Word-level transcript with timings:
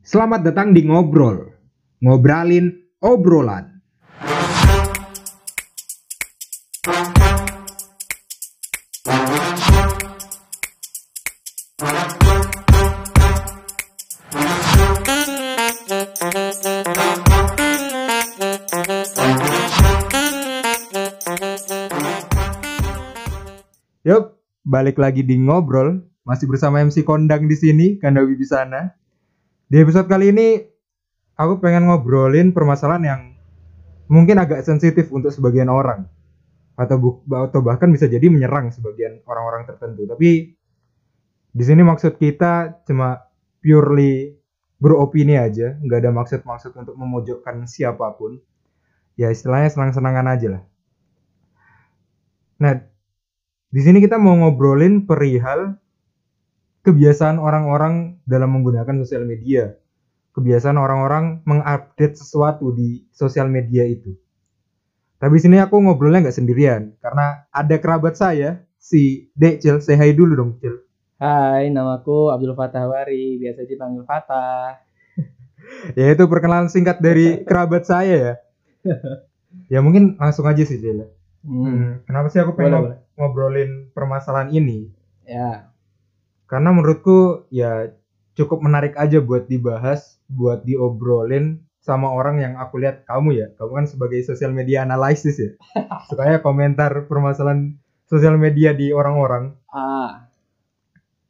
Selamat 0.00 0.40
datang 0.40 0.72
di 0.72 0.80
Ngobrol. 0.80 1.52
Ngobralin 2.00 2.72
obrolan. 3.04 3.84
Yup, 24.00 24.40
balik 24.64 24.96
lagi 24.96 25.20
di 25.20 25.36
Ngobrol. 25.36 26.00
Masih 26.24 26.48
bersama 26.48 26.80
MC 26.80 27.04
Kondang 27.04 27.44
di 27.44 27.52
sini, 27.52 28.00
Kanda 28.00 28.24
Wibisana. 28.24 28.96
Di 29.70 29.78
episode 29.78 30.10
kali 30.10 30.34
ini, 30.34 30.58
aku 31.38 31.62
pengen 31.62 31.86
ngobrolin 31.86 32.50
permasalahan 32.50 33.04
yang 33.06 33.20
mungkin 34.10 34.42
agak 34.42 34.66
sensitif 34.66 35.14
untuk 35.14 35.30
sebagian 35.30 35.70
orang. 35.70 36.10
Atau, 36.74 36.98
bu- 36.98 37.22
atau 37.30 37.62
bahkan 37.62 37.86
bisa 37.94 38.10
jadi 38.10 38.26
menyerang 38.26 38.74
sebagian 38.74 39.22
orang-orang 39.30 39.70
tertentu. 39.70 40.10
Tapi 40.10 40.58
di 41.54 41.62
sini 41.62 41.86
maksud 41.86 42.18
kita 42.18 42.82
cuma 42.82 43.22
purely 43.62 44.34
beropini 44.82 45.38
aja, 45.38 45.78
nggak 45.78 45.98
ada 46.02 46.10
maksud-maksud 46.18 46.74
untuk 46.74 46.98
memojokkan 46.98 47.62
siapa 47.70 48.10
pun. 48.18 48.42
Ya 49.14 49.30
istilahnya 49.30 49.70
senang-senangan 49.70 50.26
aja 50.34 50.48
lah. 50.58 50.62
Nah, 52.58 52.74
di 53.70 53.80
sini 53.86 54.02
kita 54.02 54.18
mau 54.18 54.34
ngobrolin 54.34 55.06
perihal 55.06 55.78
kebiasaan 56.80 57.36
orang-orang 57.36 58.20
dalam 58.24 58.56
menggunakan 58.56 58.96
sosial 59.04 59.28
media. 59.28 59.76
Kebiasaan 60.30 60.78
orang-orang 60.78 61.42
mengupdate 61.42 62.14
sesuatu 62.14 62.70
di 62.72 63.04
sosial 63.10 63.50
media 63.50 63.82
itu. 63.84 64.14
Tapi 65.20 65.36
sini 65.36 65.60
aku 65.60 65.76
ngobrolnya 65.76 66.24
nggak 66.24 66.38
sendirian 66.38 66.96
karena 67.04 67.44
ada 67.52 67.76
kerabat 67.76 68.16
saya, 68.16 68.64
si 68.80 69.28
Decil. 69.36 69.84
Say 69.84 70.00
hi 70.00 70.16
dulu 70.16 70.32
dong, 70.32 70.50
Cil. 70.62 70.80
Hai, 71.20 71.68
namaku 71.68 72.32
Abdul 72.32 72.56
Fatah 72.56 72.88
Wari, 72.88 73.36
biasa 73.36 73.68
dipanggil 73.68 74.04
Fatah. 74.08 74.80
Ya 75.94 76.10
itu 76.10 76.24
perkenalan 76.24 76.72
singkat 76.72 77.04
dari 77.04 77.44
kerabat 77.44 77.84
saya 77.84 78.16
ya. 78.16 78.34
ya 79.76 79.78
mungkin 79.84 80.16
langsung 80.16 80.48
aja 80.48 80.64
sih, 80.64 80.80
Cil. 80.80 81.04
Hmm. 81.44 81.62
Hmm, 81.68 81.90
kenapa 82.08 82.32
sih 82.32 82.40
aku 82.40 82.56
pengen 82.56 82.80
boleh. 82.80 82.98
ngobrolin 83.20 83.92
permasalahan 83.92 84.50
ini? 84.56 84.88
Ya, 85.28 85.69
karena 86.50 86.74
menurutku 86.74 87.46
ya 87.54 87.94
cukup 88.34 88.58
menarik 88.66 88.98
aja 88.98 89.22
buat 89.22 89.46
dibahas, 89.46 90.18
buat 90.26 90.66
diobrolin 90.66 91.62
sama 91.78 92.10
orang 92.10 92.42
yang 92.42 92.58
aku 92.58 92.82
lihat 92.82 93.06
kamu 93.06 93.38
ya. 93.38 93.46
Kamu 93.54 93.70
kan 93.70 93.86
sebagai 93.86 94.18
sosial 94.26 94.50
media 94.50 94.82
analisis 94.82 95.38
ya. 95.38 95.54
Sukanya 96.10 96.42
komentar 96.42 97.06
permasalahan 97.06 97.78
sosial 98.10 98.34
media 98.34 98.74
di 98.74 98.90
orang-orang, 98.90 99.54
ah, 99.70 100.26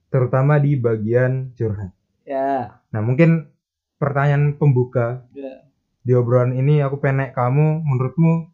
terutama 0.09 0.57
di 0.57 0.81
bagian 0.81 1.53
curhat. 1.53 1.93
ya, 2.25 2.81
Nah, 2.91 3.05
mungkin 3.05 3.53
pertanyaan 4.01 4.57
pembuka 4.57 5.29
ya. 5.37 5.69
di 6.01 6.17
obrolan 6.17 6.57
ini 6.57 6.81
aku 6.81 6.97
penek 6.97 7.37
kamu 7.37 7.85
menurutmu 7.85 8.49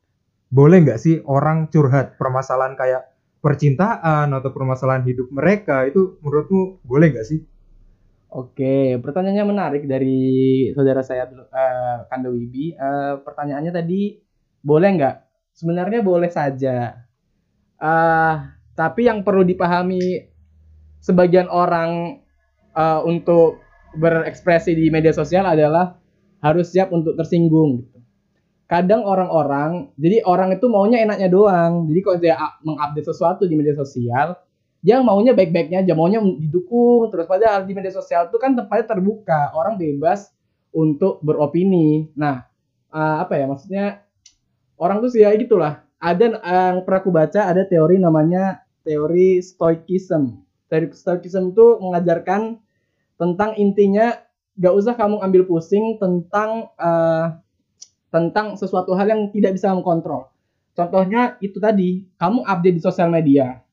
boleh 0.50 0.82
nggak 0.82 0.98
sih 0.98 1.22
orang 1.22 1.70
curhat 1.70 2.18
permasalahan 2.18 2.74
kayak 2.74 3.14
percintaan 3.46 4.34
atau 4.34 4.50
permasalahan 4.50 5.06
hidup 5.06 5.30
mereka 5.30 5.86
itu 5.86 6.18
menurutmu 6.18 6.82
boleh 6.82 7.14
nggak 7.14 7.28
sih? 7.30 7.46
Oke, 8.26 8.98
pertanyaannya 8.98 9.46
menarik 9.46 9.82
dari 9.86 10.18
saudara 10.74 11.06
saya 11.06 11.30
uh, 11.30 12.10
Kanda 12.10 12.26
Wibi. 12.26 12.74
Eh, 12.74 13.14
pertanyaannya 13.22 13.70
tadi 13.70 14.18
boleh 14.66 14.90
nggak? 14.98 15.16
Sebenarnya 15.54 16.02
boleh 16.02 16.26
saja. 16.26 17.06
Ah, 17.78 18.58
tapi 18.74 19.06
yang 19.06 19.22
perlu 19.22 19.46
dipahami 19.46 20.26
sebagian 20.98 21.46
orang 21.46 22.18
eh, 22.74 23.00
untuk 23.06 23.62
berekspresi 23.94 24.74
di 24.74 24.90
media 24.90 25.14
sosial 25.14 25.46
adalah 25.46 25.96
harus 26.42 26.74
siap 26.74 26.90
untuk 26.90 27.14
tersinggung. 27.14 27.88
Kadang 28.66 29.06
orang-orang, 29.06 29.94
jadi 29.94 30.26
orang 30.26 30.58
itu 30.58 30.66
maunya 30.66 30.98
enaknya 31.06 31.30
doang. 31.30 31.86
Jadi 31.86 32.00
kalau 32.02 32.18
dia 32.18 32.34
up- 32.34 32.58
mengupdate 32.66 33.06
sesuatu 33.06 33.46
di 33.46 33.54
media 33.54 33.78
sosial, 33.78 34.34
dia 34.82 34.98
maunya 35.06 35.34
baik-baiknya 35.38 35.86
aja, 35.86 35.94
maunya 35.94 36.18
didukung 36.18 37.06
terus 37.14 37.30
padahal 37.30 37.62
di 37.62 37.72
media 37.78 37.94
sosial 37.94 38.26
itu 38.26 38.38
kan 38.42 38.58
tempatnya 38.58 38.90
terbuka, 38.90 39.54
orang 39.54 39.78
bebas 39.78 40.34
untuk 40.74 41.22
beropini. 41.22 42.10
Nah, 42.18 42.42
eh, 42.90 43.16
apa 43.22 43.38
ya 43.38 43.46
maksudnya 43.46 43.84
orang 44.78 44.98
tuh 44.98 45.14
sih 45.14 45.22
ya 45.22 45.30
gitulah. 45.38 45.86
Ada 46.02 46.26
eh, 46.26 46.66
yang 46.74 46.82
pernah 46.82 47.00
aku 47.06 47.10
baca 47.14 47.40
ada 47.46 47.62
teori 47.62 48.02
namanya 48.02 48.66
teori 48.82 49.38
stoikism. 49.42 50.42
Teori 50.66 50.90
stoikism 50.90 51.54
itu 51.54 51.78
mengajarkan 51.78 52.58
tentang 53.14 53.54
intinya 53.62 54.10
gak 54.58 54.74
usah 54.74 54.94
kamu 54.98 55.22
ambil 55.22 55.42
pusing 55.46 56.02
tentang 56.02 56.66
eh, 56.78 57.26
tentang 58.10 58.54
sesuatu 58.54 58.94
hal 58.94 59.10
yang 59.10 59.22
tidak 59.34 59.58
bisa 59.58 59.72
kamu 59.72 59.82
kontrol. 59.82 60.30
Contohnya 60.76 61.40
itu 61.40 61.56
tadi, 61.56 62.04
kamu 62.20 62.44
update 62.44 62.76
di 62.76 62.82
sosial 62.84 63.08
media. 63.08 63.64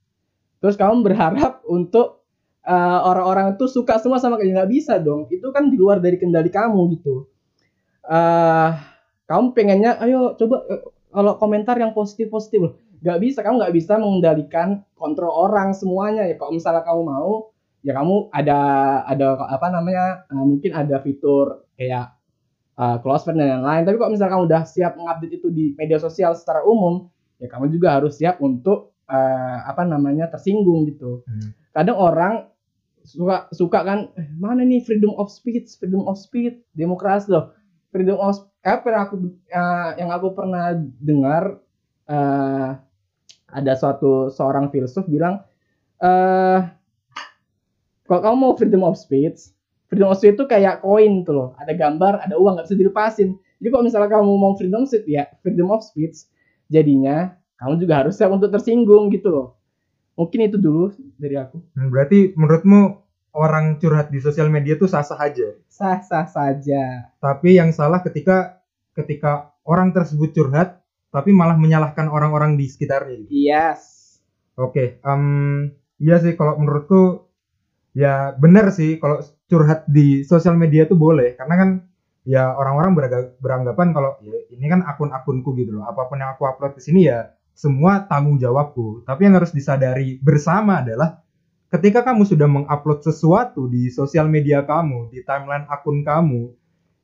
Terus 0.64 0.80
kamu 0.80 1.04
berharap 1.04 1.62
untuk 1.68 2.24
eh, 2.64 3.00
orang-orang 3.04 3.60
itu 3.60 3.68
suka 3.68 4.00
semua 4.00 4.24
sama 4.24 4.40
kayak 4.40 4.64
nggak 4.64 4.72
bisa 4.72 4.96
dong. 4.98 5.28
Itu 5.28 5.52
kan 5.52 5.68
di 5.68 5.76
luar 5.76 6.00
dari 6.00 6.16
kendali 6.16 6.48
kamu 6.48 6.80
gitu. 6.96 7.28
eh 8.04 8.72
kamu 9.24 9.56
pengennya, 9.56 10.00
ayo 10.04 10.36
coba 10.36 10.64
eh, 10.68 10.82
kalau 11.12 11.34
komentar 11.40 11.76
yang 11.80 11.92
positif-positif 11.96 12.60
loh. 12.60 12.74
Nggak 13.04 13.20
bisa, 13.20 13.40
kamu 13.44 13.56
nggak 13.60 13.76
bisa 13.76 13.94
mengendalikan 14.00 14.70
kontrol 14.96 15.32
orang 15.32 15.76
semuanya 15.76 16.24
ya. 16.28 16.36
Kalau 16.40 16.52
misalnya 16.56 16.84
kamu 16.88 17.02
mau, 17.04 17.52
ya 17.84 17.92
kamu 18.00 18.32
ada 18.32 18.60
ada 19.04 19.28
apa 19.44 19.68
namanya 19.68 20.24
eh, 20.32 20.44
mungkin 20.48 20.72
ada 20.72 21.04
fitur 21.04 21.68
kayak 21.76 22.16
uh, 22.78 22.98
close 23.02 23.24
friend 23.26 23.40
dan 23.40 23.62
lain-lain. 23.62 23.84
Tapi 23.86 23.96
kalau 23.98 24.12
misalnya 24.14 24.32
kamu 24.38 24.46
udah 24.50 24.62
siap 24.66 24.94
mengupdate 24.98 25.34
itu 25.38 25.48
di 25.50 25.66
media 25.78 25.98
sosial 26.02 26.34
secara 26.34 26.66
umum, 26.66 27.10
ya 27.38 27.48
kamu 27.50 27.70
juga 27.74 27.98
harus 27.98 28.18
siap 28.18 28.40
untuk 28.42 28.94
uh, 29.10 29.58
apa 29.68 29.84
namanya 29.86 30.30
tersinggung 30.30 30.90
gitu. 30.90 31.22
Hmm. 31.26 31.54
Kadang 31.74 31.98
orang 31.98 32.34
suka 33.04 33.52
suka 33.52 33.84
kan 33.84 34.00
"Eh, 34.16 34.28
mana 34.40 34.64
nih 34.64 34.82
freedom 34.82 35.14
of 35.20 35.28
speech, 35.28 35.76
freedom 35.76 36.08
of 36.08 36.16
speech, 36.16 36.56
demokrasi 36.74 37.30
loh. 37.30 37.52
Freedom 37.94 38.18
of 38.18 38.42
apa 38.64 38.86
yang 38.90 39.02
aku 39.06 39.16
uh, 39.54 39.92
yang 40.00 40.10
aku 40.10 40.28
pernah 40.34 40.74
dengar 41.04 41.60
uh, 42.10 42.80
ada 43.54 43.74
suatu 43.78 44.34
seorang 44.34 44.74
filsuf 44.74 45.06
bilang 45.06 45.46
eh 46.02 46.60
kalau 48.04 48.20
kamu 48.20 48.36
mau 48.36 48.54
freedom 48.60 48.84
of 48.84 49.00
speech, 49.00 49.53
freedom 49.94 50.10
of 50.10 50.18
speech 50.18 50.34
itu 50.34 50.46
kayak 50.50 50.82
koin 50.82 51.22
tuh 51.22 51.34
loh, 51.38 51.50
ada 51.62 51.78
gambar, 51.78 52.26
ada 52.26 52.34
uang 52.36 52.58
nggak 52.58 52.66
bisa 52.68 52.78
dilepasin. 52.82 53.30
Jadi 53.62 53.70
kalau 53.70 53.84
misalnya 53.86 54.10
kamu 54.10 54.34
mau 54.34 54.58
freedom 54.58 54.84
of 54.84 54.90
speech 54.90 55.06
ya, 55.06 55.24
freedom 55.46 55.70
of 55.70 55.86
speech, 55.86 56.26
jadinya 56.68 57.38
kamu 57.62 57.78
juga 57.78 57.94
harus 58.04 58.18
siap 58.18 58.34
untuk 58.34 58.50
tersinggung 58.50 59.14
gitu 59.14 59.30
loh. 59.30 59.48
Mungkin 60.18 60.50
itu 60.50 60.58
dulu 60.58 60.94
dari 61.16 61.38
aku. 61.38 61.62
Hmm, 61.74 61.90
Berarti 61.94 62.34
menurutmu 62.34 62.82
orang 63.34 63.78
curhat 63.78 64.10
di 64.10 64.22
sosial 64.22 64.50
media 64.50 64.78
tuh 64.78 64.86
sah-sah 64.86 65.18
aja. 65.18 65.58
Sah-sah 65.70 66.26
saja. 66.26 67.10
Tapi 67.18 67.58
yang 67.58 67.74
salah 67.74 68.02
ketika 68.02 68.62
ketika 68.94 69.54
orang 69.66 69.90
tersebut 69.90 70.34
curhat 70.34 70.82
tapi 71.10 71.30
malah 71.30 71.58
menyalahkan 71.58 72.10
orang-orang 72.10 72.58
di 72.58 72.66
sekitarnya. 72.66 73.26
gitu. 73.26 73.30
Yes. 73.34 74.18
Oke, 74.54 75.02
em, 75.02 75.74
iya 75.98 76.22
sih 76.22 76.38
kalau 76.38 76.58
menurutku 76.62 77.26
ya 77.94 78.34
benar 78.38 78.70
sih 78.74 78.98
kalau 78.98 79.22
curhat 79.54 79.86
di 79.86 80.26
sosial 80.26 80.58
media 80.58 80.90
tuh 80.90 80.98
boleh 80.98 81.38
karena 81.38 81.56
kan 81.62 81.70
ya 82.26 82.58
orang-orang 82.58 82.98
beranggapan 83.38 83.94
kalau 83.94 84.18
ya, 84.26 84.34
ini 84.50 84.66
kan 84.66 84.82
akun-akunku 84.82 85.54
gitu 85.62 85.78
loh. 85.78 85.86
Apa 85.86 86.10
pun 86.10 86.18
yang 86.18 86.34
aku 86.34 86.50
upload 86.50 86.74
di 86.74 86.82
sini 86.82 87.06
ya 87.06 87.30
semua 87.54 88.10
tanggung 88.10 88.42
jawabku. 88.42 89.06
Tapi 89.06 89.30
yang 89.30 89.38
harus 89.38 89.54
disadari 89.54 90.18
bersama 90.18 90.82
adalah 90.82 91.22
ketika 91.70 92.02
kamu 92.02 92.26
sudah 92.26 92.50
mengupload 92.50 93.06
sesuatu 93.06 93.70
di 93.70 93.94
sosial 93.94 94.26
media 94.26 94.66
kamu, 94.66 95.14
di 95.14 95.22
timeline 95.22 95.70
akun 95.70 96.02
kamu, 96.02 96.50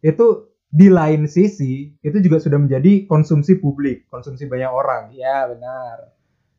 itu 0.02 0.50
di 0.69 0.86
lain 0.90 1.25
sisi 1.25 1.98
itu 2.02 2.18
juga 2.22 2.38
sudah 2.38 2.62
menjadi 2.62 3.06
konsumsi 3.06 3.57
publik, 3.57 4.10
konsumsi 4.10 4.50
banyak 4.50 4.69
orang. 4.69 5.13
Iya 5.13 5.54
benar. 5.54 5.98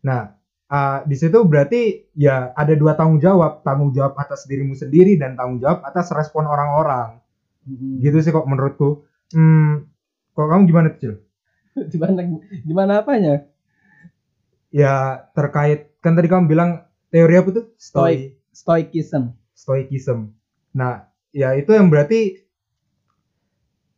Nah, 0.02 0.22
uh, 0.70 0.98
di 1.04 1.16
situ 1.18 1.42
berarti 1.42 2.08
ya 2.14 2.54
ada 2.54 2.72
dua 2.78 2.94
tanggung 2.94 3.18
jawab, 3.18 3.66
tanggung 3.66 3.90
jawab 3.90 4.14
atas 4.16 4.46
dirimu 4.46 4.78
sendiri 4.78 5.18
dan 5.18 5.34
tanggung 5.34 5.58
jawab 5.58 5.82
atas 5.82 6.14
respon 6.14 6.46
orang-orang. 6.46 7.18
Mhm. 7.66 8.00
Gitu 8.00 8.16
sih 8.22 8.32
kok 8.32 8.46
menurutku. 8.46 9.04
Hmm, 9.34 9.90
kok 10.32 10.46
kamu 10.46 10.62
gimana 10.70 10.88
Cil? 10.96 11.20
Gimana 11.92 12.26
gimana 12.66 12.92
apanya? 13.02 13.46
Ya 14.70 15.26
terkait 15.34 15.94
kan 16.02 16.18
tadi 16.18 16.26
kamu 16.30 16.50
bilang 16.50 16.86
teori 17.10 17.34
apa 17.38 17.48
tuh? 17.50 17.66
Stoik. 17.78 18.38
Stoikism. 18.50 19.34
Stoikism. 19.54 20.34
Nah, 20.74 21.10
ya 21.30 21.54
itu 21.54 21.70
yang 21.74 21.90
berarti 21.90 22.42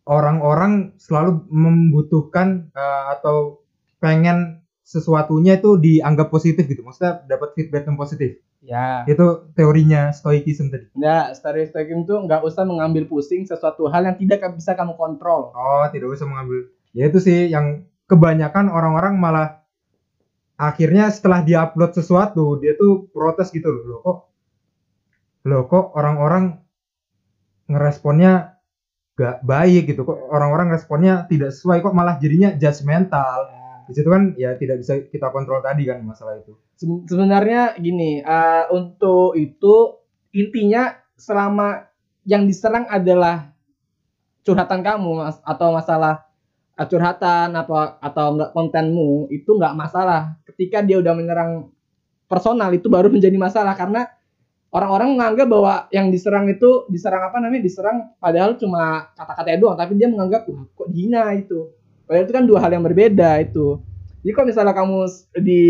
orang-orang 0.04 0.96
selalu 0.98 1.46
membutuhkan 1.48 2.72
eh, 2.74 3.04
atau 3.18 3.62
pengen 4.02 4.61
sesuatunya 4.82 5.58
itu 5.62 5.78
dianggap 5.78 6.28
positif 6.28 6.66
gitu. 6.66 6.82
Maksudnya 6.82 7.22
dapat 7.26 7.54
feedback 7.54 7.86
yang 7.86 7.98
positif. 7.98 8.38
Ya. 8.62 9.02
itu 9.10 9.50
teorinya 9.58 10.14
stoikism 10.14 10.70
tadi. 10.70 10.86
Nggak, 10.94 11.34
story 11.34 11.66
stoicism 11.66 12.06
itu 12.06 12.14
nggak 12.14 12.46
usah 12.46 12.62
mengambil 12.62 13.10
pusing 13.10 13.42
sesuatu 13.42 13.90
hal 13.90 14.06
yang 14.06 14.14
tidak 14.14 14.54
bisa 14.54 14.78
kamu 14.78 14.94
kontrol. 14.94 15.50
oh 15.50 15.86
tidak 15.90 16.14
usah 16.14 16.30
mengambil. 16.30 16.70
Ya 16.94 17.10
itu 17.10 17.18
sih 17.18 17.50
yang 17.50 17.90
kebanyakan 18.06 18.70
orang-orang 18.70 19.18
malah 19.18 19.66
akhirnya 20.54 21.10
setelah 21.10 21.42
dia 21.42 21.66
upload 21.66 21.90
sesuatu 21.90 22.54
dia 22.62 22.78
tuh 22.78 23.10
protes 23.10 23.50
gitu 23.50 23.66
loh. 23.66 23.82
Loh 23.82 23.98
kok? 23.98 24.18
Loh 25.42 25.62
kok 25.66 25.84
orang-orang 25.98 26.62
ngeresponnya 27.66 28.62
gak 29.18 29.42
baik 29.42 29.90
gitu? 29.90 30.06
Kok 30.06 30.30
orang-orang 30.30 30.70
responnya 30.70 31.26
tidak 31.26 31.50
sesuai? 31.50 31.82
Kok 31.82 31.94
malah 31.98 32.14
jadinya 32.22 32.54
judgmental 32.54 33.61
di 33.88 33.92
situ 33.92 34.08
kan 34.08 34.34
ya 34.36 34.54
tidak 34.56 34.82
bisa 34.82 35.02
kita 35.06 35.28
kontrol 35.30 35.58
tadi 35.60 35.86
kan 35.86 36.02
masalah 36.02 36.38
itu. 36.38 36.54
Se- 36.76 37.04
Sebenarnya 37.06 37.74
gini, 37.76 38.20
eh, 38.20 38.64
untuk 38.70 39.34
itu 39.34 39.74
intinya 40.32 40.92
selama 41.14 41.86
yang 42.24 42.46
diserang 42.46 42.86
adalah 42.86 43.50
curhatan 44.42 44.82
kamu 44.82 45.10
mas, 45.22 45.38
atau 45.42 45.70
masalah 45.74 46.26
eh, 46.74 46.86
curhatan 46.86 47.54
atau 48.00 48.24
enggak 48.34 48.50
kontenmu 48.54 49.30
itu 49.30 49.50
nggak 49.54 49.74
masalah. 49.74 50.36
Ketika 50.46 50.82
dia 50.82 50.98
udah 51.02 51.12
menyerang 51.14 51.70
personal 52.26 52.72
itu 52.72 52.88
baru 52.88 53.12
menjadi 53.12 53.36
masalah. 53.36 53.76
Karena 53.76 54.08
orang-orang 54.72 55.18
menganggap 55.18 55.46
bahwa 55.52 55.74
yang 55.92 56.08
diserang 56.08 56.48
itu 56.48 56.88
diserang 56.88 57.28
apa 57.28 57.36
namanya 57.44 57.60
diserang 57.60 58.16
padahal 58.16 58.56
cuma 58.56 59.12
kata-katanya 59.12 59.58
doang 59.60 59.76
tapi 59.76 59.92
dia 60.00 60.08
menganggap 60.08 60.48
"Wah, 60.48 60.64
kok 60.72 60.88
dihina 60.88 61.28
itu 61.36 61.68
padahal 62.04 62.24
itu 62.26 62.34
kan 62.34 62.44
dua 62.44 62.58
hal 62.62 62.70
yang 62.74 62.84
berbeda 62.84 63.40
itu. 63.42 63.80
Jadi 64.22 64.32
kalau 64.38 64.46
misalnya 64.50 64.74
kamu 64.74 64.98
di 65.42 65.62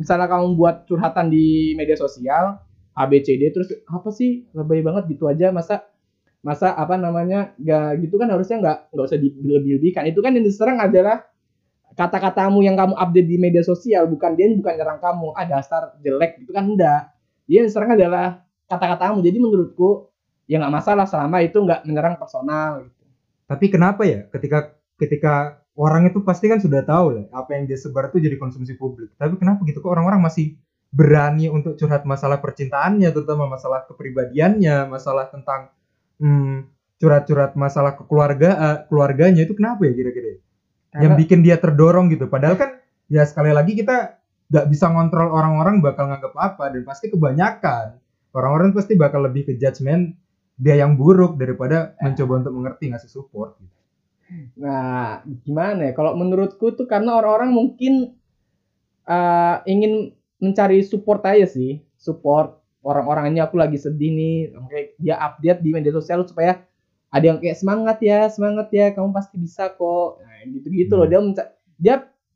misalnya 0.00 0.26
kamu 0.28 0.56
buat 0.56 0.76
curhatan 0.88 1.28
di 1.28 1.76
media 1.76 1.94
sosial 2.00 2.58
A 2.96 3.04
B 3.04 3.20
C 3.20 3.36
D 3.36 3.52
terus 3.52 3.68
apa 3.84 4.08
sih? 4.08 4.48
Lebay 4.56 4.80
banget 4.80 5.12
gitu 5.12 5.28
aja. 5.28 5.52
Masa 5.52 5.84
masa 6.40 6.72
apa 6.72 6.96
namanya? 6.96 7.52
Gak 7.60 8.00
gitu 8.00 8.16
kan 8.16 8.32
harusnya 8.32 8.56
nggak 8.62 8.78
nggak 8.94 9.04
usah 9.04 9.18
dilebih-lebihkan. 9.20 10.08
Itu 10.08 10.24
kan 10.24 10.32
yang 10.32 10.46
diserang 10.48 10.80
adalah 10.80 11.28
kata-katamu 11.94 12.64
yang 12.64 12.74
kamu 12.74 12.94
update 12.96 13.28
di 13.28 13.36
media 13.36 13.60
sosial. 13.60 14.08
Bukan 14.08 14.32
dia 14.32 14.48
bukan 14.56 14.74
nyerang 14.80 15.00
kamu. 15.02 15.36
Ah 15.36 15.44
dasar 15.44 15.98
jelek. 16.00 16.40
Gitu 16.40 16.56
kan 16.56 16.64
enggak 16.64 17.12
dia 17.44 17.60
yang 17.60 17.68
diserang 17.68 17.92
adalah 17.92 18.40
kata-katamu. 18.70 19.20
Jadi 19.20 19.36
menurutku 19.36 20.08
ya 20.48 20.60
nggak 20.60 20.72
masalah 20.72 21.04
selama 21.04 21.40
itu 21.44 21.56
nggak 21.56 21.88
menyerang 21.88 22.16
personal 22.20 22.84
gitu. 22.84 23.04
tapi 23.44 23.66
kenapa 23.68 24.02
ya? 24.08 24.24
Ketika 24.32 24.72
ketika 25.04 25.60
orang 25.76 26.08
itu 26.08 26.22
pasti 26.24 26.48
kan 26.48 26.62
sudah 26.62 26.80
tahu 26.86 27.06
lah 27.20 27.24
apa 27.34 27.58
yang 27.58 27.68
dia 27.68 27.76
sebar 27.76 28.08
itu 28.10 28.22
jadi 28.24 28.40
konsumsi 28.40 28.78
publik. 28.78 29.12
Tapi 29.20 29.36
kenapa 29.36 29.60
gitu? 29.68 29.84
Kok 29.84 29.90
orang-orang 29.92 30.24
masih 30.24 30.56
berani 30.94 31.50
untuk 31.50 31.74
curhat 31.74 32.06
masalah 32.06 32.38
percintaannya 32.38 33.10
terutama 33.10 33.50
masalah 33.50 33.82
kepribadiannya 33.90 34.86
masalah 34.86 35.26
tentang 35.26 35.74
hmm, 36.22 36.70
curhat-curhat 37.02 37.58
masalah 37.58 37.98
kekeluarga 37.98 38.86
keluarganya 38.86 39.42
itu 39.42 39.58
kenapa 39.58 39.84
ya 39.90 39.92
kira-kira? 39.92 40.38
Yang 40.94 41.12
bikin 41.26 41.42
dia 41.42 41.58
terdorong 41.58 42.06
gitu. 42.14 42.30
Padahal 42.30 42.54
kan 42.54 42.78
ya 43.10 43.26
sekali 43.26 43.50
lagi 43.50 43.74
kita 43.74 44.22
nggak 44.48 44.66
bisa 44.70 44.86
ngontrol 44.86 45.34
orang-orang 45.34 45.82
bakal 45.82 46.06
nganggap 46.06 46.30
apa 46.38 46.64
dan 46.70 46.86
pasti 46.86 47.10
kebanyakan 47.10 47.98
orang-orang 48.30 48.70
pasti 48.70 48.94
bakal 48.94 49.26
lebih 49.26 49.50
ke 49.50 49.52
judgement 49.58 50.14
dia 50.54 50.78
yang 50.78 50.94
buruk 50.94 51.34
daripada 51.34 51.98
mencoba 51.98 52.46
untuk 52.46 52.54
mengerti 52.54 52.94
ngasih 52.94 53.10
support 53.10 53.58
gitu. 53.58 53.73
Nah, 54.58 55.22
gimana 55.44 55.90
ya? 55.90 55.92
Kalau 55.98 56.12
menurutku 56.16 56.74
tuh 56.78 56.86
karena 56.86 57.18
orang-orang 57.18 57.50
mungkin 57.54 57.92
eh, 59.08 59.56
ingin 59.68 59.92
mencari 60.42 60.80
support 60.84 61.22
aja 61.24 61.46
sih, 61.48 61.80
support 61.96 62.60
orang-orang 62.84 63.32
ini 63.32 63.40
aku 63.40 63.56
lagi 63.56 63.78
sedih 63.80 64.10
nih, 64.12 64.36
kayak 64.68 64.86
dia 65.00 65.14
update 65.16 65.60
di 65.64 65.70
media 65.72 65.92
sosial 65.94 66.24
supaya 66.28 66.60
ada 67.14 67.24
yang 67.24 67.38
kayak 67.40 67.56
semangat 67.56 67.98
ya, 68.04 68.28
semangat 68.28 68.68
ya, 68.74 68.92
kamu 68.92 69.10
pasti 69.14 69.36
bisa 69.40 69.70
kok. 69.72 70.20
Nah, 70.20 70.44
gitu-gitu 70.50 70.92
loh. 70.98 71.06
Dia 71.08 71.20
menca- 71.22 71.52
dia 71.80 71.94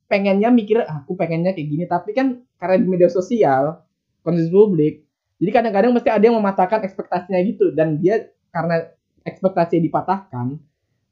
pengennya 0.08 0.48
mikir 0.54 0.84
"Ah, 0.88 1.04
aku 1.04 1.18
pengennya 1.18 1.52
kayak 1.52 1.68
gini, 1.68 1.84
tapi 1.84 2.10
kan 2.16 2.40
karena 2.56 2.76
di 2.80 2.86
media 2.88 3.10
sosial, 3.12 3.84
kondisi 4.24 4.48
publik, 4.52 5.04
jadi 5.40 5.50
kadang-kadang 5.62 5.92
mesti 5.94 6.08
ada 6.10 6.24
yang 6.24 6.36
mematahkan 6.40 6.80
ekspektasinya 6.84 7.38
gitu 7.44 7.70
dan 7.76 8.00
dia 8.00 8.28
karena 8.50 8.88
ekspektasi 9.24 9.78
dipatahkan, 9.84 10.56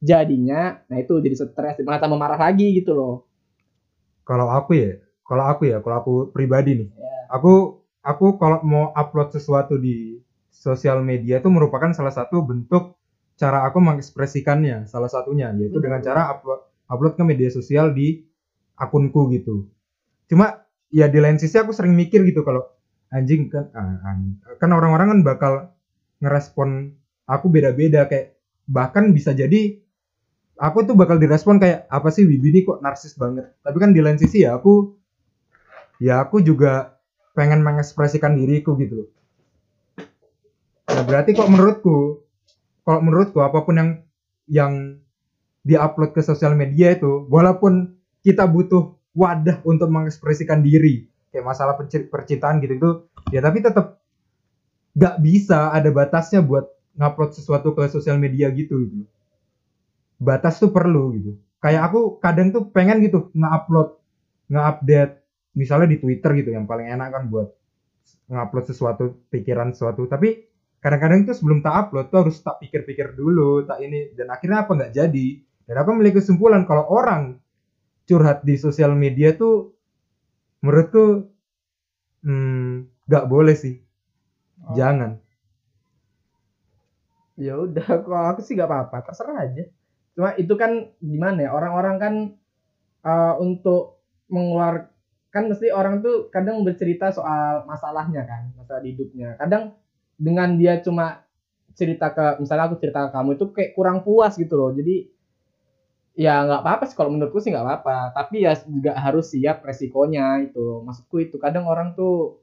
jadinya 0.00 0.80
nah 0.88 0.96
itu 1.00 1.18
jadi 1.20 1.34
stres 1.36 1.80
malah 1.82 2.00
tambah 2.00 2.18
marah 2.20 2.38
lagi 2.38 2.76
gitu 2.76 2.92
loh 2.92 3.14
Kalau 4.26 4.50
aku 4.50 4.74
ya, 4.74 4.90
kalau 5.22 5.44
aku 5.46 5.70
ya, 5.70 5.78
kalau 5.78 5.96
aku 6.02 6.12
pribadi 6.34 6.82
nih, 6.82 6.88
Ya. 6.98 7.30
aku 7.30 7.78
aku 8.02 8.26
kalau 8.42 8.58
mau 8.66 8.90
upload 8.90 9.30
sesuatu 9.30 9.78
di 9.78 10.18
sosial 10.50 10.98
media 11.02 11.38
itu 11.38 11.46
merupakan 11.46 11.94
salah 11.94 12.10
satu 12.10 12.42
bentuk 12.42 12.98
cara 13.38 13.62
aku 13.68 13.78
mengekspresikannya, 13.78 14.90
salah 14.90 15.06
satunya 15.06 15.54
yaitu 15.54 15.78
Hmm. 15.78 15.84
dengan 15.86 16.00
cara 16.02 16.34
upload 16.34 16.60
upload 16.90 17.14
ke 17.14 17.22
media 17.22 17.50
sosial 17.54 17.94
di 17.94 18.26
akunku 18.74 19.30
gitu. 19.30 19.70
Cuma 20.26 20.66
ya 20.90 21.06
di 21.06 21.18
lain 21.22 21.38
sisi 21.38 21.54
aku 21.58 21.70
sering 21.70 21.94
mikir 21.94 22.26
gitu 22.26 22.42
kalau 22.42 22.66
anjing 23.14 23.46
kan 23.46 23.70
ah, 23.78 24.18
kan 24.58 24.70
orang-orang 24.74 25.06
kan 25.14 25.20
bakal 25.22 25.52
ngerespon 26.18 26.98
aku 27.30 27.46
beda-beda 27.46 28.10
kayak 28.10 28.34
bahkan 28.66 29.14
bisa 29.14 29.30
jadi 29.30 29.78
aku 30.56 30.88
tuh 30.88 30.96
bakal 30.96 31.20
direspon 31.20 31.60
kayak 31.60 31.88
apa 31.88 32.08
sih 32.12 32.24
Wibi 32.24 32.48
ini 32.52 32.60
kok 32.64 32.80
narsis 32.80 33.16
banget? 33.16 33.52
Tapi 33.60 33.76
kan 33.76 33.92
di 33.92 34.00
lain 34.00 34.16
sisi 34.16 34.44
ya 34.44 34.56
aku 34.56 34.96
ya 36.00 36.20
aku 36.20 36.44
juga 36.44 37.00
pengen 37.36 37.60
mengekspresikan 37.64 38.36
diriku 38.36 38.76
gitu 38.80 39.08
nah 40.86 41.02
berarti 41.04 41.36
kok 41.36 41.50
menurutku 41.50 42.24
kalau 42.86 43.00
menurutku 43.02 43.42
apa 43.42 43.66
pun 43.66 43.74
yang 43.76 43.90
yang 44.46 44.72
diupload 45.66 46.14
ke 46.14 46.22
sosial 46.22 46.54
media 46.54 46.94
itu 46.94 47.26
walaupun 47.26 47.98
kita 48.22 48.46
butuh 48.46 48.94
wadah 49.12 49.60
untuk 49.66 49.90
mengekspresikan 49.90 50.62
diri 50.62 51.10
kayak 51.34 51.44
masalah 51.44 51.74
percintaan 52.08 52.62
gitu 52.62 52.74
itu 52.78 52.90
ya 53.34 53.42
tapi 53.42 53.60
tetap 53.60 54.00
nggak 54.96 55.16
bisa 55.20 55.74
ada 55.74 55.90
batasnya 55.92 56.40
buat 56.40 56.70
ngupload 56.96 57.36
sesuatu 57.36 57.76
ke 57.76 57.92
sosial 57.92 58.16
media 58.16 58.48
gitu 58.54 58.88
gitu 58.88 59.04
batas 60.16 60.60
tuh 60.60 60.72
perlu 60.72 61.12
gitu. 61.16 61.32
Kayak 61.60 61.92
aku 61.92 62.20
kadang 62.20 62.52
tuh 62.52 62.68
pengen 62.72 63.00
gitu 63.04 63.32
nge-upload 63.32 63.96
nge-update 64.46 65.12
misalnya 65.56 65.88
di 65.90 65.98
Twitter 65.98 66.30
gitu 66.36 66.50
yang 66.52 66.68
paling 66.68 66.86
enak 66.86 67.08
kan 67.10 67.24
buat 67.32 67.48
nge-upload 68.30 68.64
sesuatu 68.68 69.04
pikiran 69.32 69.72
sesuatu. 69.72 70.04
Tapi 70.08 70.46
kadang-kadang 70.80 71.26
itu 71.26 71.32
sebelum 71.34 71.64
tak 71.64 71.88
upload 71.88 72.06
tuh 72.12 72.18
harus 72.28 72.36
tak 72.40 72.60
pikir-pikir 72.62 73.16
dulu 73.16 73.64
tak 73.64 73.82
ini. 73.82 74.12
Dan 74.14 74.30
akhirnya 74.32 74.64
apa? 74.64 74.72
Nggak 74.76 74.92
jadi. 74.94 75.28
Dan 75.66 75.74
aku 75.82 75.88
memiliki 75.96 76.22
kesimpulan 76.22 76.62
kalau 76.68 76.86
orang 76.86 77.42
curhat 78.06 78.46
di 78.46 78.54
sosial 78.54 78.94
media 78.94 79.34
tuh 79.34 79.74
menurutku 80.62 81.26
hmm, 82.22 82.86
nggak 83.10 83.26
boleh 83.26 83.56
sih. 83.58 83.82
Oh. 84.66 84.72
jangan. 84.72 85.20
Ya 87.36 87.52
udah 87.60 87.84
kalau 87.84 88.32
aku 88.32 88.40
sih 88.40 88.56
gak 88.56 88.64
apa-apa 88.64 89.04
terserah 89.04 89.44
aja 89.44 89.68
cuma 90.16 90.32
itu 90.40 90.54
kan 90.56 90.90
gimana 90.98 91.44
ya 91.44 91.50
orang-orang 91.52 91.96
kan 92.00 92.14
eh, 93.04 93.34
untuk 93.44 94.00
mengeluarkan 94.32 94.96
kan 95.36 95.52
mesti 95.52 95.68
orang 95.68 96.00
tuh 96.00 96.32
kadang 96.32 96.64
bercerita 96.64 97.12
soal 97.12 97.68
masalahnya 97.68 98.24
kan 98.24 98.56
masalah 98.56 98.80
hidupnya. 98.80 99.36
Kadang 99.36 99.76
dengan 100.16 100.56
dia 100.56 100.80
cuma 100.80 101.20
cerita 101.76 102.08
ke 102.08 102.40
misalnya 102.40 102.72
aku 102.72 102.80
cerita 102.80 103.04
ke 103.04 103.10
kamu 103.12 103.30
itu 103.36 103.44
kayak 103.52 103.70
kurang 103.76 104.00
puas 104.00 104.32
gitu 104.40 104.56
loh. 104.56 104.72
Jadi 104.72 105.12
ya 106.16 106.40
nggak 106.48 106.64
apa-apa 106.64 106.84
sih 106.88 106.96
kalau 106.96 107.12
menurutku 107.12 107.44
sih 107.44 107.52
nggak 107.52 107.66
apa-apa. 107.68 108.16
Tapi 108.16 108.48
ya 108.48 108.56
juga 108.64 108.96
harus 108.96 109.28
siap 109.28 109.60
resikonya 109.60 110.40
itu. 110.48 110.80
Maksudku 110.88 111.20
itu 111.20 111.36
kadang 111.36 111.68
orang 111.68 111.92
tuh 111.92 112.40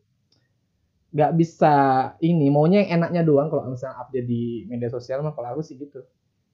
nggak 1.17 1.33
bisa 1.33 1.73
ini 2.21 2.53
maunya 2.53 2.85
yang 2.85 3.01
enaknya 3.01 3.21
doang 3.25 3.49
kalau 3.49 3.73
misalnya 3.73 3.97
update 4.05 4.29
di 4.29 4.69
media 4.69 4.93
sosial 4.93 5.25
mah. 5.25 5.33
Kalau 5.33 5.49
aku 5.57 5.65
sih 5.65 5.81
gitu 5.81 6.05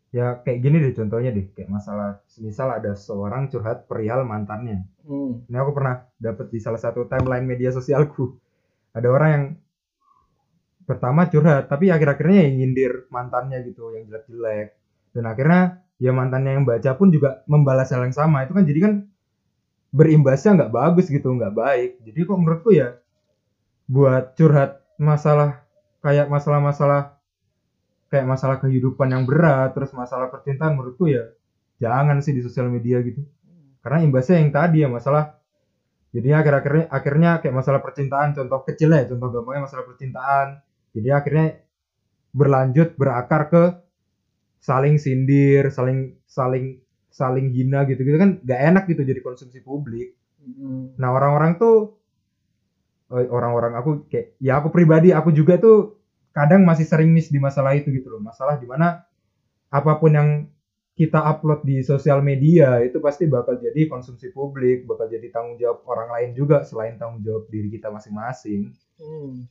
ya 0.10 0.42
kayak 0.42 0.60
gini 0.66 0.78
deh 0.82 0.94
contohnya 0.98 1.30
deh 1.30 1.54
kayak 1.54 1.70
masalah 1.70 2.18
misal 2.42 2.74
ada 2.74 2.98
seorang 2.98 3.50
curhat 3.54 3.86
perihal 3.86 4.26
mantannya. 4.26 4.90
Hmm. 5.06 5.46
ini 5.46 5.58
aku 5.58 5.72
pernah 5.74 6.06
dapet 6.18 6.50
di 6.54 6.60
salah 6.62 6.82
satu 6.82 7.06
timeline 7.06 7.46
media 7.46 7.70
sosialku. 7.70 8.38
Ada 8.94 9.08
orang 9.10 9.30
yang 9.30 9.46
pertama 10.90 11.30
curhat 11.30 11.70
tapi 11.70 11.94
akhir-akhirnya 11.94 12.50
yang 12.50 12.56
nyindir 12.58 12.94
mantannya 13.14 13.62
gitu 13.70 13.94
yang 13.94 14.10
jelek-jelek. 14.10 14.74
Dan 15.14 15.24
akhirnya 15.30 15.86
ya 16.02 16.10
mantannya 16.10 16.58
yang 16.58 16.66
baca 16.66 16.92
pun 16.98 17.14
juga 17.14 17.46
membalas 17.46 17.94
hal 17.94 18.02
yang 18.06 18.16
sama. 18.18 18.46
Itu 18.50 18.58
kan 18.58 18.66
jadi 18.66 18.80
kan 18.82 18.94
berimbasnya 19.94 20.58
nggak 20.58 20.74
bagus 20.74 21.06
gitu 21.14 21.30
nggak 21.30 21.54
baik. 21.54 22.02
Jadi 22.02 22.20
kok 22.26 22.38
menurutku 22.38 22.74
ya 22.74 22.98
buat 23.86 24.34
curhat 24.38 24.82
masalah 24.98 25.62
kayak 26.02 26.30
masalah-masalah 26.30 27.19
kayak 28.10 28.26
masalah 28.26 28.58
kehidupan 28.58 29.14
yang 29.14 29.24
berat 29.24 29.72
terus 29.78 29.94
masalah 29.94 30.28
percintaan 30.34 30.74
menurutku 30.74 31.06
ya 31.06 31.30
jangan 31.80 32.20
sih 32.20 32.36
di 32.36 32.42
sosial 32.44 32.68
media 32.68 33.00
gitu. 33.06 33.24
Karena 33.80 34.04
imbasnya 34.04 34.44
yang 34.44 34.52
tadi 34.52 34.84
ya 34.84 34.90
masalah 34.92 35.40
jadinya 36.12 36.42
akhir-akhirnya 36.44 36.86
akhirnya 36.90 37.32
kayak 37.40 37.56
masalah 37.56 37.80
percintaan 37.80 38.36
contoh 38.36 38.66
kecil 38.66 38.90
ya 38.92 39.08
contoh 39.08 39.30
gampangnya 39.32 39.70
masalah 39.70 39.84
percintaan. 39.88 40.48
Jadi 40.92 41.10
akhirnya 41.14 41.48
berlanjut 42.34 42.98
berakar 43.00 43.48
ke 43.50 43.64
saling 44.60 45.00
sindir 45.00 45.72
saling 45.72 46.20
saling 46.28 46.84
saling 47.10 47.50
hina 47.56 47.88
gitu 47.88 48.04
gitu 48.06 48.18
kan 48.20 48.38
gak 48.44 48.60
enak 48.60 48.84
gitu 48.92 49.02
jadi 49.08 49.22
konsumsi 49.24 49.64
publik. 49.64 50.14
Nah 51.00 51.10
orang-orang 51.16 51.56
tuh 51.56 51.96
eh, 53.16 53.28
orang-orang 53.32 53.74
aku 53.80 53.92
kayak 54.12 54.36
ya 54.44 54.60
aku 54.60 54.70
pribadi 54.70 55.16
aku 55.16 55.32
juga 55.32 55.56
tuh 55.58 55.99
kadang 56.32 56.64
masih 56.64 56.86
sering 56.86 57.10
miss 57.10 57.30
di 57.34 57.38
masalah 57.42 57.76
itu 57.76 57.90
gitu 57.94 58.10
loh. 58.10 58.22
Masalah 58.22 58.58
di 58.58 58.68
mana 58.70 59.04
apa 59.70 59.98
pun 60.02 60.12
yang 60.14 60.30
kita 61.00 61.24
upload 61.24 61.64
di 61.64 61.80
sosial 61.80 62.20
media 62.20 62.84
itu 62.84 63.00
pasti 63.00 63.24
bakal 63.24 63.56
jadi 63.56 63.88
konsumsi 63.88 64.36
publik 64.36 64.84
bakal 64.84 65.08
jadi 65.08 65.32
tanggung 65.32 65.56
jawab 65.56 65.80
orang 65.88 66.12
lain 66.12 66.30
juga 66.36 66.68
selain 66.68 67.00
tanggung 67.00 67.24
jawab 67.24 67.48
diri 67.48 67.72
kita 67.72 67.88
masing-masing. 67.88 68.76
Hmm. 69.00 69.48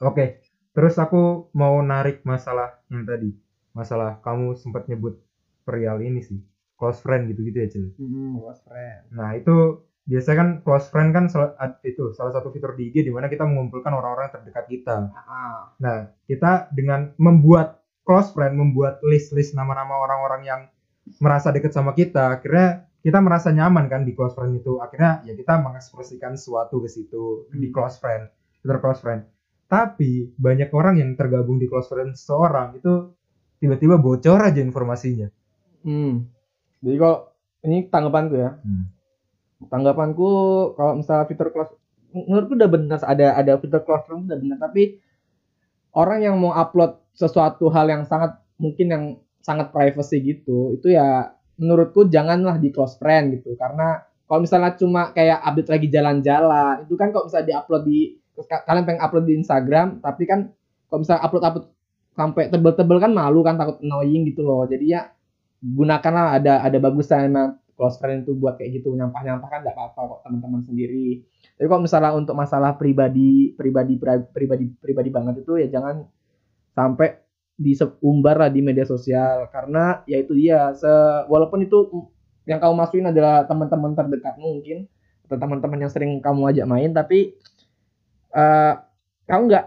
oke 0.00 0.40
terus 0.72 0.96
aku 0.96 1.52
mau 1.52 1.76
narik 1.84 2.24
masalah 2.24 2.80
yang 2.88 3.04
tadi. 3.04 3.36
Masalah 3.76 4.16
kamu 4.24 4.56
sempat 4.56 4.88
nyebut 4.88 5.20
perihal 5.68 6.00
ini 6.00 6.24
sih. 6.24 6.40
Close 6.80 7.04
friend 7.04 7.28
gitu 7.28 7.44
gitu 7.44 7.58
ya 7.60 7.68
Cil? 7.68 7.86
Hmm, 8.00 8.40
close 8.40 8.62
friend. 8.64 9.12
Nah 9.12 9.36
itu 9.36 9.84
biasanya 10.08 10.36
kan 10.40 10.48
close 10.64 10.88
friend 10.88 11.12
kan 11.12 11.28
itu 11.84 12.16
salah 12.16 12.32
satu 12.32 12.48
fitur 12.48 12.72
di 12.72 12.88
IG 12.88 13.04
di 13.04 13.12
mana 13.12 13.28
kita 13.28 13.44
mengumpulkan 13.44 13.92
orang-orang 13.92 14.32
terdekat 14.32 14.64
kita. 14.64 15.12
Ah, 15.12 15.76
Nah 15.76 16.08
kita 16.24 16.72
dengan 16.72 17.12
membuat 17.20 17.84
close 18.08 18.32
friend, 18.32 18.56
membuat 18.56 19.04
list-list 19.04 19.52
nama-nama 19.52 20.00
orang-orang 20.00 20.42
yang 20.48 20.60
merasa 21.20 21.52
dekat 21.52 21.76
sama 21.76 21.92
kita, 21.92 22.40
akhirnya 22.40 22.88
kita 23.04 23.20
merasa 23.20 23.52
nyaman 23.52 23.86
kan 23.92 24.08
di 24.08 24.16
close 24.16 24.32
friend 24.32 24.56
itu. 24.56 24.80
Akhirnya 24.80 25.20
ya 25.28 25.36
kita 25.36 25.60
mengekspresikan 25.60 26.34
sesuatu 26.40 26.80
ke 26.80 26.88
situ 26.88 27.44
di 27.52 27.68
Hmm. 27.68 27.74
close 27.76 28.00
friend, 28.00 28.32
fitur 28.64 28.80
close 28.80 29.04
friend. 29.04 29.28
Tapi 29.68 30.32
banyak 30.40 30.72
orang 30.72 30.96
yang 30.96 31.12
tergabung 31.12 31.60
di 31.60 31.68
close 31.68 31.92
friend 31.92 32.16
seseorang 32.16 32.80
itu 32.80 33.12
tiba-tiba 33.60 34.00
bocor 34.00 34.40
aja 34.40 34.64
informasinya. 34.64 35.28
hmm. 35.84 36.14
Jadi 36.80 36.96
kalau 36.96 37.28
ini 37.68 37.90
tanggapanku 37.92 38.34
ya. 38.40 38.56
Tanggapanku 39.66 40.30
kalau 40.78 41.02
misalnya 41.02 41.26
fitur 41.26 41.50
close 41.50 41.74
menurutku 42.14 42.54
udah 42.54 42.70
benar 42.70 42.98
ada 43.02 43.34
ada 43.34 43.52
fitur 43.58 43.82
close 43.82 44.06
friend 44.06 44.30
udah 44.30 44.38
benar 44.38 44.58
tapi 44.62 45.02
orang 45.98 46.22
yang 46.22 46.36
mau 46.38 46.54
upload 46.54 46.94
sesuatu 47.18 47.66
hal 47.74 47.90
yang 47.90 48.06
sangat 48.06 48.38
mungkin 48.62 48.86
yang 48.86 49.04
sangat 49.42 49.74
privacy 49.74 50.22
gitu 50.22 50.78
itu 50.78 50.94
ya 50.94 51.34
menurutku 51.58 52.06
janganlah 52.06 52.54
di 52.62 52.70
close 52.70 52.94
friend 53.02 53.34
gitu 53.42 53.58
karena 53.58 54.06
kalau 54.30 54.46
misalnya 54.46 54.78
cuma 54.78 55.10
kayak 55.10 55.42
update 55.42 55.70
lagi 55.74 55.86
jalan-jalan 55.90 56.86
itu 56.86 56.94
kan 56.94 57.10
kalau 57.10 57.26
misalnya 57.26 57.46
diupload 57.50 57.82
di 57.82 57.98
kalian 58.46 58.84
pengen 58.86 59.02
upload 59.02 59.24
di 59.26 59.34
Instagram 59.34 59.98
tapi 59.98 60.22
kan 60.22 60.54
kalau 60.86 61.02
misalnya 61.02 61.22
upload 61.26 61.44
upload 61.44 61.66
sampai 62.14 62.44
tebel-tebel 62.50 62.98
kan 63.02 63.10
malu 63.10 63.42
kan 63.42 63.58
takut 63.58 63.82
annoying 63.82 64.22
gitu 64.30 64.46
loh 64.46 64.62
jadi 64.70 64.84
ya 64.86 65.00
gunakanlah 65.58 66.38
ada 66.38 66.62
ada 66.62 66.78
bagusnya 66.78 67.26
emang 67.26 67.58
close 67.78 68.02
friend 68.02 68.26
itu 68.26 68.34
buat 68.34 68.58
kayak 68.58 68.82
gitu 68.82 68.90
nyampah-nyampah 68.98 69.46
kan 69.46 69.62
nggak 69.62 69.76
apa-apa 69.78 70.00
kok 70.18 70.20
teman-teman 70.26 70.66
sendiri. 70.66 71.22
Tapi 71.54 71.66
kalau 71.70 71.82
misalnya 71.86 72.10
untuk 72.18 72.34
masalah 72.34 72.74
pribadi 72.74 73.54
pribadi 73.54 73.94
pribadi 74.34 74.66
pribadi 74.82 75.10
banget 75.14 75.46
itu 75.46 75.62
ya 75.62 75.70
jangan 75.70 76.02
sampai 76.74 77.22
diseumbar 77.58 78.38
lah 78.38 78.50
di 78.50 78.62
media 78.62 78.82
sosial 78.82 79.46
karena 79.54 80.02
ya 80.10 80.18
itu 80.18 80.34
dia 80.34 80.74
se 80.74 80.90
walaupun 81.30 81.62
itu 81.62 82.06
yang 82.46 82.58
kamu 82.58 82.74
masukin 82.74 83.10
adalah 83.10 83.46
teman-teman 83.46 83.94
terdekat 83.98 84.38
mungkin 84.38 84.86
atau 85.26 85.36
teman-teman 85.36 85.86
yang 85.86 85.90
sering 85.90 86.22
kamu 86.22 86.54
ajak 86.54 86.66
main 86.70 86.90
tapi 86.94 87.34
eh, 88.30 88.74
kamu 89.26 89.42
nggak 89.50 89.66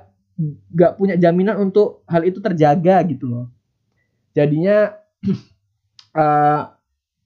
nggak 0.72 0.92
punya 0.96 1.16
jaminan 1.20 1.60
untuk 1.60 2.08
hal 2.08 2.24
itu 2.24 2.40
terjaga 2.40 3.04
gitu 3.06 3.28
loh 3.28 3.46
jadinya 4.32 4.96
eh 6.24 6.62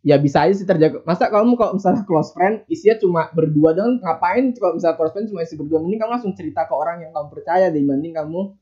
ya 0.06 0.22
bisa 0.22 0.46
aja 0.46 0.54
sih 0.54 0.68
terjaga. 0.70 1.02
Masa 1.02 1.34
kamu 1.34 1.58
kalau 1.58 1.74
misalnya 1.82 2.06
close 2.06 2.30
friend 2.38 2.62
isinya 2.70 2.96
cuma 3.02 3.22
berdua 3.34 3.74
dong 3.74 3.98
ngapain 4.06 4.54
kalau 4.54 4.78
misalnya 4.78 4.98
close 5.02 5.14
friend 5.18 5.28
cuma 5.34 5.42
isi 5.42 5.58
berdua 5.58 5.82
mending 5.82 5.98
kamu 5.98 6.12
langsung 6.22 6.34
cerita 6.38 6.70
ke 6.70 6.74
orang 6.78 7.02
yang 7.02 7.12
kamu 7.18 7.28
percaya 7.34 7.68
dibanding 7.74 8.14
kamu 8.14 8.54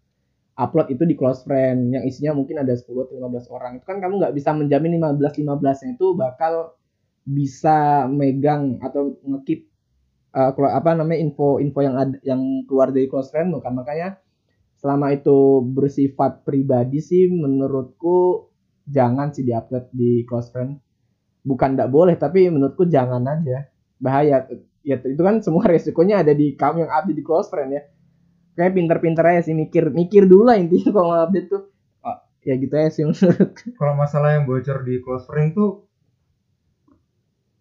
upload 0.56 0.88
itu 0.96 1.04
di 1.04 1.16
close 1.20 1.44
friend 1.44 1.92
yang 1.92 2.04
isinya 2.08 2.32
mungkin 2.40 2.64
ada 2.64 2.72
10 2.72 3.04
atau 3.06 3.16
15 3.20 3.52
orang. 3.52 3.72
Itu 3.82 3.86
kan 3.90 4.00
kamu 4.00 4.14
nggak 4.24 4.34
bisa 4.40 4.50
menjamin 4.56 4.92
15 5.04 5.36
15 5.44 5.78
nya 5.84 5.90
itu 6.00 6.08
bakal 6.16 6.54
bisa 7.28 8.08
megang 8.08 8.80
atau 8.80 9.16
ngekip 9.24 9.60
eh, 10.36 10.52
kelo- 10.56 10.74
apa 10.76 10.92
namanya 10.96 11.20
info-info 11.24 11.80
yang 11.84 11.96
ada 12.00 12.18
yang 12.24 12.42
keluar 12.68 12.92
dari 12.96 13.08
close 13.12 13.32
friend 13.32 13.52
bukan 13.56 13.74
makanya 13.80 14.20
selama 14.80 15.16
itu 15.16 15.64
bersifat 15.64 16.44
pribadi 16.44 17.00
sih 17.00 17.32
menurutku 17.32 18.50
jangan 18.84 19.32
sih 19.32 19.48
diupload 19.48 19.88
di 19.96 20.28
close 20.28 20.52
friend 20.52 20.83
bukan 21.44 21.76
tidak 21.76 21.92
boleh 21.92 22.16
tapi 22.16 22.48
menurutku 22.48 22.88
jangan 22.88 23.24
aja. 23.28 23.68
Bahaya. 24.00 24.48
Ya 24.84 25.00
itu 25.00 25.22
kan 25.22 25.40
semua 25.40 25.64
resikonya 25.72 26.24
ada 26.24 26.34
di 26.36 26.56
kamu 26.56 26.88
yang 26.88 26.92
update 26.92 27.18
di 27.20 27.24
close 27.24 27.52
friend 27.52 27.72
ya. 27.76 27.84
Kayak 28.54 28.74
pinter-pinter 28.78 29.24
aja 29.26 29.42
sih 29.50 29.56
mikir 29.56 29.92
mikir 29.92 30.26
dulu 30.26 30.50
lah 30.50 30.58
intinya 30.58 30.90
kalau 30.96 31.08
mau 31.12 31.20
update 31.24 31.48
tuh. 31.52 31.64
Oh, 32.04 32.18
ya 32.44 32.54
gitu 32.58 32.74
aja 32.74 32.90
sih 32.90 33.04
menurutku. 33.10 33.76
Kalau 33.78 33.94
masalah 33.94 34.40
yang 34.40 34.50
bocor 34.50 34.82
di 34.88 34.96
close 35.04 35.28
friend 35.30 35.54
tuh 35.54 35.86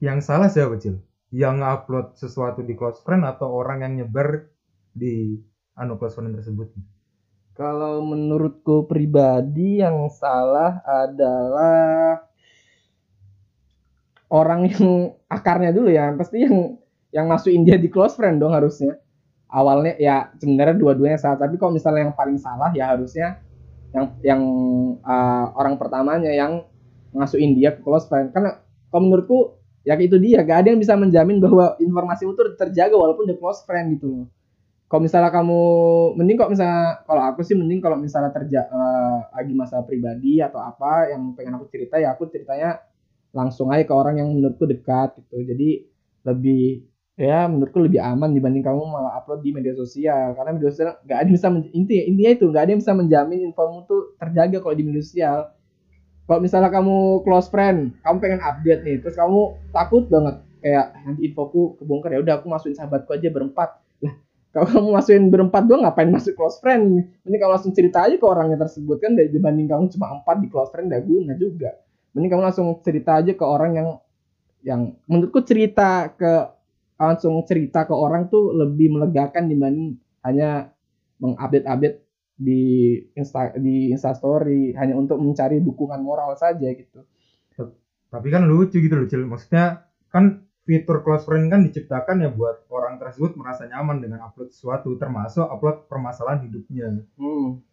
yang 0.03 0.19
salah 0.19 0.51
siapa 0.51 0.79
Cil? 0.83 0.99
Yang 1.33 1.57
upload 1.65 2.07
sesuatu 2.19 2.61
di 2.67 2.75
close 2.75 3.01
friend 3.07 3.23
atau 3.23 3.49
orang 3.55 3.87
yang 3.87 3.93
nyebar 4.03 4.51
di 4.93 5.39
anu 5.79 5.97
close 5.97 6.19
friend 6.19 6.35
tersebut? 6.37 6.75
kalau 7.53 8.01
menurutku 8.01 8.89
pribadi 8.89 9.85
yang 9.85 10.09
salah 10.09 10.81
adalah 10.83 12.25
orang 14.33 14.65
yang 14.73 15.13
akarnya 15.29 15.71
dulu 15.77 15.93
ya. 15.93 16.09
Pasti 16.17 16.49
yang 16.49 16.81
yang 17.13 17.29
masukin 17.29 17.69
dia 17.69 17.77
di 17.77 17.93
close 17.93 18.17
friend 18.17 18.41
dong 18.41 18.57
harusnya. 18.57 18.97
Awalnya 19.53 20.01
ya 20.01 20.33
sebenarnya 20.41 20.81
dua-duanya 20.81 21.21
salah. 21.21 21.37
Tapi 21.45 21.61
kalau 21.61 21.77
misalnya 21.77 22.09
yang 22.09 22.17
paling 22.17 22.41
salah 22.41 22.73
ya 22.73 22.89
harusnya 22.89 23.45
yang 23.93 24.07
yang 24.25 24.43
uh, 25.05 25.53
orang 25.53 25.77
pertamanya 25.77 26.33
yang 26.33 26.65
masukin 27.13 27.53
dia 27.53 27.77
ke 27.77 27.85
close 27.85 28.09
friend. 28.09 28.33
Karena 28.33 28.57
kalau 28.89 29.03
menurutku 29.05 29.61
ya 29.85 29.93
itu 30.01 30.17
dia. 30.17 30.41
Gak 30.41 30.65
ada 30.65 30.69
yang 30.73 30.81
bisa 30.81 30.97
menjamin 30.97 31.37
bahwa 31.37 31.77
informasi 31.77 32.25
itu 32.25 32.43
terjaga 32.57 32.97
walaupun 32.97 33.29
di 33.29 33.37
close 33.37 33.61
friend 33.69 34.01
gitu. 34.01 34.25
Kalau 34.89 35.09
misalnya 35.09 35.33
kamu 35.33 35.61
mending 36.21 36.37
kok 36.37 36.53
misalnya 36.53 37.01
kalau 37.09 37.25
aku 37.25 37.41
sih 37.41 37.57
mending 37.57 37.81
kalau 37.81 37.97
misalnya 37.97 38.29
terja 38.29 38.69
eh, 38.69 39.19
lagi 39.33 39.53
masalah 39.57 39.89
pribadi 39.89 40.45
atau 40.45 40.61
apa 40.61 41.09
yang 41.09 41.33
pengen 41.33 41.57
aku 41.57 41.65
cerita 41.73 41.97
ya 41.97 42.13
aku 42.13 42.29
ceritanya 42.29 42.77
langsung 43.33 43.73
aja 43.73 43.83
ke 43.89 43.95
orang 43.97 44.21
yang 44.21 44.29
menurutku 44.31 44.69
dekat 44.69 45.17
gitu. 45.19 45.37
Jadi 45.43 45.89
lebih 46.23 46.87
ya 47.17 47.45
menurutku 47.49 47.81
lebih 47.81 48.01
aman 48.01 48.33
dibanding 48.33 48.65
kamu 48.65 48.81
malah 48.89 49.21
upload 49.21 49.41
di 49.41 49.51
media 49.51 49.73
sosial. 49.75 50.37
Karena 50.37 50.51
media 50.55 50.69
sosial 50.71 51.01
nggak 51.03 51.19
ada 51.19 51.27
yang 51.27 51.37
bisa 51.37 51.49
men- 51.49 51.73
inti 51.73 51.95
intinya 52.05 52.31
itu 52.37 52.45
nggak 52.49 52.63
ada 52.63 52.71
yang 52.77 52.81
bisa 52.81 52.93
menjamin 52.95 53.41
infomu 53.49 53.85
tuh 53.89 54.15
terjaga 54.21 54.61
kalau 54.61 54.77
di 54.77 54.85
media 54.85 55.03
sosial. 55.03 55.39
Kalau 56.29 56.39
misalnya 56.39 56.71
kamu 56.71 57.27
close 57.27 57.49
friend 57.51 57.99
kamu 58.05 58.17
pengen 58.23 58.41
update 58.41 58.81
nih 58.87 58.97
terus 59.03 59.19
kamu 59.19 59.59
takut 59.75 60.07
banget 60.07 60.39
kayak 60.63 60.87
nanti 61.03 61.21
infoku 61.27 61.75
kebongkar 61.83 62.15
ya 62.15 62.21
udah 62.23 62.35
aku 62.39 62.47
masukin 62.47 62.77
sahabatku 62.79 63.11
aja 63.11 63.29
berempat. 63.33 63.81
Lah 64.05 64.15
kalau 64.55 64.69
kamu 64.69 64.89
masukin 64.93 65.25
berempat 65.33 65.63
doang 65.67 65.83
ngapain 65.83 66.09
masuk 66.13 66.37
close 66.39 66.61
friend? 66.63 67.09
Ini 67.27 67.37
kamu 67.41 67.51
langsung 67.59 67.73
cerita 67.75 68.05
aja 68.07 68.15
ke 68.15 68.27
orangnya 68.29 68.61
tersebut 68.61 69.01
kan 69.01 69.17
dibanding 69.17 69.67
kamu 69.67 69.89
cuma 69.97 70.13
empat 70.21 70.37
di 70.45 70.49
close 70.53 70.71
friend 70.71 70.93
gak 70.93 71.05
guna 71.09 71.35
juga 71.41 71.73
mending 72.13 72.31
kamu 72.33 72.45
langsung 72.45 72.69
cerita 72.85 73.21
aja 73.21 73.33
ke 73.33 73.45
orang 73.45 73.73
yang 73.77 73.89
yang 74.63 74.81
menurutku 75.11 75.43
cerita 75.43 76.13
ke 76.15 76.49
langsung 77.01 77.43
cerita 77.49 77.83
ke 77.89 77.95
orang 77.97 78.31
tuh 78.31 78.55
lebih 78.55 78.95
melegakan 78.95 79.51
dibanding 79.51 79.99
hanya 80.23 80.71
mengupdate-update 81.19 81.99
di 82.39 82.63
insta 83.19 83.55
di 83.59 83.91
instastory 83.91 84.75
hanya 84.79 84.95
untuk 84.95 85.19
mencari 85.19 85.59
dukungan 85.63 85.99
moral 85.99 86.35
saja 86.39 86.71
gitu 86.71 87.03
Tapi 88.13 88.29
kan 88.29 88.45
lucu 88.45 88.77
gitu 88.77 88.93
loh 88.93 89.09
Cil. 89.09 89.25
Maksudnya 89.25 89.89
kan 90.13 90.45
fitur 90.69 91.01
close 91.01 91.25
friend 91.25 91.49
kan 91.49 91.65
diciptakan 91.65 92.21
ya 92.21 92.29
buat 92.29 92.69
orang 92.69 93.01
tersebut 93.01 93.41
merasa 93.41 93.65
nyaman 93.65 94.05
dengan 94.05 94.29
upload 94.29 94.53
sesuatu 94.53 94.93
termasuk 95.01 95.49
upload 95.49 95.89
permasalahan 95.89 96.45
hidupnya. 96.45 96.93
hmm. 97.17 97.65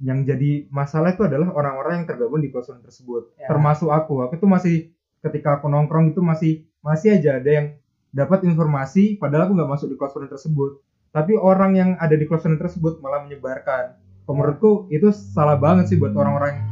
Yang 0.00 0.18
jadi 0.32 0.50
masalah 0.72 1.12
itu 1.12 1.22
adalah 1.28 1.52
orang-orang 1.52 2.02
yang 2.02 2.06
tergabung 2.08 2.40
di 2.40 2.48
close 2.48 2.72
friend 2.72 2.82
tersebut. 2.82 3.36
Ya. 3.36 3.52
Termasuk 3.52 3.92
aku. 3.92 4.24
Aku 4.24 4.40
tuh 4.40 4.48
masih 4.48 4.96
ketika 5.20 5.60
aku 5.60 5.68
nongkrong 5.68 6.16
itu 6.16 6.24
masih 6.24 6.64
masih 6.80 7.20
aja 7.20 7.36
ada 7.36 7.50
yang 7.50 7.66
dapat 8.10 8.48
informasi 8.48 9.20
padahal 9.20 9.46
aku 9.46 9.52
nggak 9.60 9.70
masuk 9.70 9.86
di 9.92 9.96
close 10.00 10.16
friend 10.16 10.32
tersebut. 10.32 10.80
Tapi 11.12 11.36
orang 11.36 11.76
yang 11.76 11.90
ada 12.00 12.16
di 12.16 12.24
close 12.24 12.48
friend 12.48 12.56
tersebut 12.56 13.04
malah 13.04 13.22
menyebarkan 13.28 14.00
menurutku 14.34 14.86
itu 14.94 15.10
salah 15.10 15.58
banget 15.58 15.90
sih 15.90 15.98
buat 15.98 16.14
orang-orang 16.14 16.62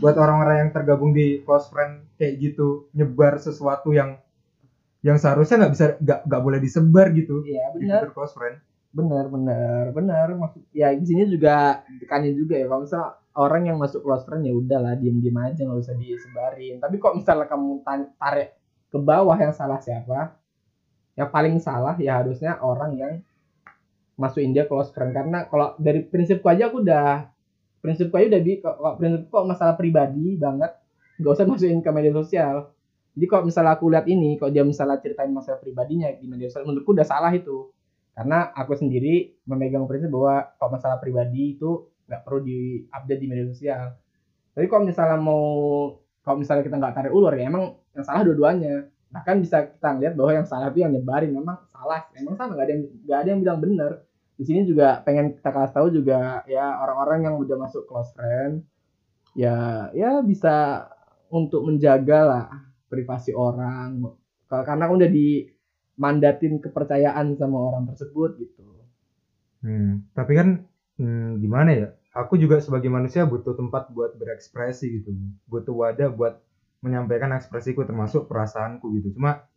buat 0.00 0.16
orang-orang 0.20 0.68
yang 0.68 0.70
tergabung 0.72 1.16
di 1.16 1.40
close 1.44 1.68
friend 1.72 2.04
kayak 2.20 2.40
gitu 2.40 2.88
nyebar 2.92 3.40
sesuatu 3.40 3.92
yang 3.92 4.20
yang 5.04 5.20
seharusnya 5.20 5.64
nggak 5.64 5.72
bisa 5.72 5.84
nggak 6.00 6.18
nggak 6.28 6.42
boleh 6.42 6.58
disebar 6.60 7.12
gitu 7.12 7.44
iya 7.44 7.72
di 7.76 7.88
benar 7.88 8.12
close 8.12 8.32
friend 8.36 8.60
benar 8.94 9.26
benar 9.26 9.84
benar. 9.90 10.26
Maksud 10.38 10.62
ya 10.70 10.94
di 10.94 11.04
sini 11.04 11.26
juga 11.26 11.82
tekanin 11.98 12.38
juga 12.38 12.54
ya 12.54 12.66
kalau 12.70 12.86
misal 12.86 13.04
orang 13.34 13.62
yang 13.66 13.76
masuk 13.82 14.06
close 14.06 14.22
friend 14.22 14.46
ya 14.46 14.54
udahlah 14.54 14.94
diem 14.94 15.18
diem 15.18 15.34
aja 15.42 15.66
nggak 15.66 15.80
usah 15.82 15.98
disebarin. 15.98 16.78
Tapi 16.78 16.94
kok 17.02 17.18
misalnya 17.18 17.50
kamu 17.50 17.82
tarik 18.16 18.54
ke 18.94 18.98
bawah 19.02 19.34
yang 19.34 19.50
salah 19.50 19.82
siapa 19.82 20.38
yang 21.18 21.30
paling 21.30 21.58
salah 21.58 21.94
ya 21.98 22.22
harusnya 22.22 22.58
orang 22.62 22.94
yang 22.94 23.12
masukin 24.14 24.54
dia 24.54 24.66
close 24.70 24.94
friend 24.94 25.10
karena 25.10 25.50
kalau 25.50 25.74
dari 25.78 26.06
prinsipku 26.06 26.46
aja 26.46 26.70
aku 26.70 26.86
udah 26.86 27.26
prinsipku 27.82 28.14
aja 28.14 28.30
udah 28.30 28.42
bi 28.42 28.62
kok 28.62 28.78
kok 28.78 28.94
prinsipku 29.02 29.30
kok 29.34 29.46
masalah 29.50 29.74
pribadi 29.74 30.38
banget 30.38 30.70
nggak 31.18 31.32
usah 31.34 31.46
masukin 31.46 31.82
ke 31.82 31.90
media 31.90 32.14
sosial. 32.14 32.70
Jadi 33.14 33.26
kalau 33.30 33.46
misalnya 33.46 33.78
aku 33.78 33.86
lihat 33.90 34.06
ini 34.10 34.38
kalau 34.38 34.50
dia 34.50 34.66
misalnya 34.66 34.98
ceritain 34.98 35.30
masalah 35.30 35.62
pribadinya 35.62 36.10
di 36.14 36.26
media 36.26 36.50
sosial 36.50 36.66
menurutku 36.66 36.94
udah 36.94 37.06
salah 37.06 37.30
itu 37.30 37.73
karena 38.14 38.54
aku 38.54 38.78
sendiri 38.78 39.42
memegang 39.44 39.90
prinsip 39.90 40.10
bahwa 40.10 40.54
kalau 40.56 40.70
masalah 40.78 40.98
pribadi 41.02 41.58
itu 41.58 41.90
nggak 42.06 42.22
perlu 42.22 42.40
diupdate 42.46 43.20
di 43.20 43.26
media 43.26 43.46
sosial. 43.50 43.84
Tapi 44.54 44.66
kalau 44.70 44.86
misalnya 44.86 45.18
mau 45.18 45.44
kalau 46.22 46.40
misalnya 46.40 46.64
kita 46.64 46.78
nggak 46.78 46.94
tarik 46.94 47.12
ulur 47.12 47.34
ya 47.34 47.50
emang 47.50 47.74
yang 47.92 48.04
salah 48.06 48.22
dua-duanya. 48.22 48.88
Bahkan 49.10 49.36
bisa 49.42 49.66
kita 49.70 49.94
lihat 49.98 50.14
bahwa 50.18 50.30
yang 50.34 50.46
salah 50.46 50.70
itu 50.70 50.82
yang 50.82 50.94
nyebarin 50.94 51.34
memang 51.34 51.58
salah. 51.70 52.06
Emang 52.14 52.38
salah 52.38 52.54
nggak 52.54 52.66
ada 52.66 52.72
yang 52.72 52.82
nggak 53.04 53.18
ada 53.18 53.28
yang 53.28 53.40
bilang 53.42 53.58
benar 53.60 53.92
di 54.34 54.42
sini 54.42 54.66
juga 54.66 54.98
pengen 55.06 55.38
kita 55.38 55.50
kasih 55.54 55.74
tahu 55.78 55.88
juga 55.94 56.42
ya 56.50 56.82
orang-orang 56.82 57.30
yang 57.30 57.34
udah 57.38 57.54
masuk 57.54 57.86
close 57.86 58.10
friend 58.18 58.66
ya 59.38 59.86
ya 59.94 60.18
bisa 60.26 60.90
untuk 61.30 61.66
menjaga 61.66 62.20
lah 62.22 62.46
privasi 62.86 63.34
orang. 63.34 64.14
Karena 64.46 64.86
udah 64.86 65.08
dimandatin 65.94 66.58
kepercayaan 66.58 67.38
sama 67.38 67.58
orang 67.58 67.86
tersebut 67.90 68.34
gitu 68.38 68.62
Hmm, 69.64 70.04
tapi 70.12 70.36
kan 70.36 70.60
hmm, 71.00 71.40
gimana 71.40 71.70
ya? 71.72 71.88
Aku 72.12 72.36
juga 72.36 72.60
sebagai 72.60 72.92
manusia 72.92 73.24
butuh 73.24 73.56
tempat 73.56 73.88
buat 73.96 74.12
berekspresi 74.12 75.00
gitu. 75.00 75.16
Butuh 75.48 75.72
wadah 75.72 76.12
buat 76.12 76.36
menyampaikan 76.84 77.32
ekspresiku 77.32 77.88
termasuk 77.88 78.28
perasaanku 78.28 78.92
gitu. 79.00 79.16
Cuma 79.16 79.48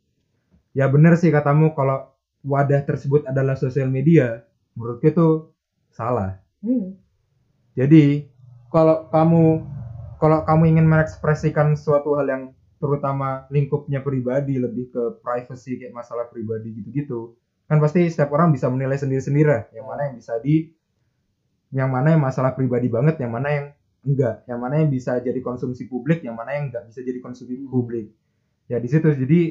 ya 0.72 0.88
bener 0.88 1.20
sih 1.20 1.28
katamu 1.28 1.76
kalau 1.76 2.08
wadah 2.48 2.80
tersebut 2.88 3.28
adalah 3.28 3.60
sosial 3.60 3.92
media, 3.92 4.48
menurutku 4.80 5.12
itu 5.12 5.28
salah. 5.92 6.40
Jadi 7.76 8.26
kalau 8.72 9.12
kamu 9.12 9.44
kalau 10.18 10.40
kamu 10.48 10.64
ingin 10.74 10.88
mengekspresikan 10.88 11.76
suatu 11.78 12.18
hal 12.18 12.26
yang 12.26 12.44
terutama 12.78 13.46
lingkupnya 13.54 14.00
pribadi 14.06 14.58
lebih 14.62 14.86
ke 14.94 15.04
privacy 15.24 15.78
kayak 15.82 15.94
masalah 15.94 16.26
pribadi 16.30 16.74
gitu-gitu. 16.78 17.34
Kan 17.68 17.78
pasti 17.84 18.08
setiap 18.08 18.32
orang 18.36 18.50
bisa 18.56 18.68
menilai 18.72 18.96
sendiri-sendiri 19.00 19.50
lah 19.50 19.64
yang 19.76 19.86
mana 19.90 20.02
yang 20.10 20.16
bisa 20.18 20.34
di 20.40 20.70
yang 21.74 21.90
mana 21.92 22.16
yang 22.16 22.24
masalah 22.24 22.56
pribadi 22.56 22.88
banget 22.88 23.20
yang 23.20 23.32
mana 23.34 23.50
yang 23.52 23.66
enggak. 24.08 24.36
Yang 24.48 24.60
mana 24.64 24.74
yang 24.84 24.90
bisa 24.92 25.12
jadi 25.20 25.40
konsumsi 25.44 25.84
publik 25.92 26.24
yang 26.24 26.36
mana 26.40 26.56
yang 26.56 26.72
enggak 26.72 26.84
bisa 26.88 27.04
jadi 27.04 27.20
konsumsi 27.20 27.60
Hmm. 27.60 27.68
publik. 27.72 28.08
Ya 28.72 28.78
di 28.80 28.88
situ. 28.92 29.10
Jadi 29.12 29.42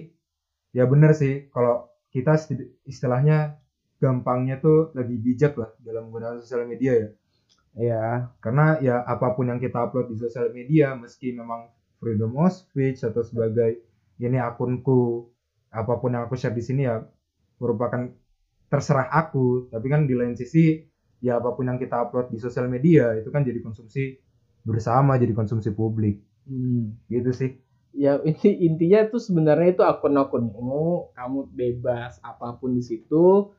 ya 0.77 0.85
bener 0.89 1.13
sih 1.17 1.49
kalau 1.53 1.89
kita 2.13 2.37
istilahnya 2.89 3.57
gampangnya 4.01 4.61
tuh 4.61 4.93
lebih 4.97 5.19
bijak 5.25 5.57
lah 5.57 5.71
dalam 5.81 6.09
menggunakan 6.09 6.41
sosial 6.41 6.65
media 6.69 6.93
ya. 6.97 7.09
Ya 7.77 8.05
karena 8.41 8.81
ya 8.81 9.05
apa 9.05 9.37
pun 9.37 9.53
yang 9.53 9.61
kita 9.61 9.85
upload 9.89 10.09
di 10.13 10.17
sosial 10.17 10.49
media 10.53 10.97
meski 10.97 11.33
memang 11.37 11.69
freedom 12.01 12.37
of 12.37 12.53
speech 12.53 13.03
atau 13.03 13.25
sebagai 13.25 13.81
ini 14.21 14.41
akunku 14.41 15.29
apa 15.73 16.01
pun 16.01 16.17
yang 16.17 16.25
aku 16.25 16.37
share 16.39 16.57
di 16.57 16.65
sini 16.65 16.89
ya 16.89 17.05
merupakan 17.61 18.09
terserah 18.73 19.09
aku. 19.13 19.69
Tapi 19.69 19.87
kan 19.89 20.09
di 20.09 20.15
lain 20.17 20.37
sisi 20.37 20.81
ya 21.21 21.41
apa 21.41 21.53
pun 21.57 21.69
yang 21.69 21.81
kita 21.81 22.09
upload 22.09 22.33
di 22.33 22.39
sosial 22.41 22.69
media 22.69 23.17
itu 23.17 23.29
kan 23.33 23.45
jadi 23.45 23.61
konsumsi 23.61 24.21
bersama 24.67 25.17
jadi 25.21 25.33
konsumsi 25.37 25.73
publik. 25.73 26.21
Hmm. 26.47 26.95
gitu 27.11 27.35
sih. 27.35 27.59
Ya 27.91 28.23
ini 28.23 28.71
intinya 28.71 29.03
itu 29.03 29.19
sebenarnya 29.19 29.75
itu 29.75 29.83
akun-akunmu 29.83 31.11
kamu 31.17 31.39
bebas 31.51 32.23
apa 32.23 32.55
pun 32.55 32.79
di 32.79 32.85
situ 32.85 33.51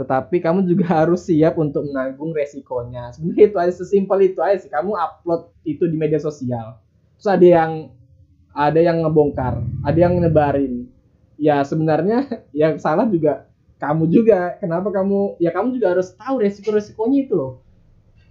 tetapi 0.00 0.44
kamu 0.44 0.64
juga 0.64 0.92
harus 1.04 1.28
siap 1.28 1.60
untuk 1.60 1.84
menanggung 1.84 2.32
resikonya. 2.32 3.12
Sebenarnya 3.12 3.44
itu 3.52 3.56
aja 3.60 3.72
sesimpel 3.76 4.32
itu 4.32 4.40
aja 4.40 4.64
sih. 4.64 4.72
Kamu 4.72 4.96
upload 4.96 5.52
itu 5.68 5.84
di 5.88 5.96
media 5.96 6.20
sosial 6.20 6.80
terus 7.16 7.28
ada 7.32 7.46
yang 7.46 7.72
ada 8.56 8.80
yang 8.80 9.04
ngebongkar 9.04 9.60
ada 9.84 9.98
yang 9.98 10.16
nyebarin. 10.16 10.88
Ya 11.36 11.60
sebenarnya 11.62 12.24
yang 12.56 12.80
salah 12.80 13.04
juga 13.04 13.46
kamu 13.76 14.08
juga. 14.08 14.56
Kenapa 14.56 14.88
kamu 14.88 15.36
ya 15.36 15.52
kamu 15.52 15.76
juga 15.76 15.92
harus 15.92 16.16
tahu 16.16 16.40
resiko-resikonya 16.40 17.28
itu 17.28 17.34
loh. 17.36 17.52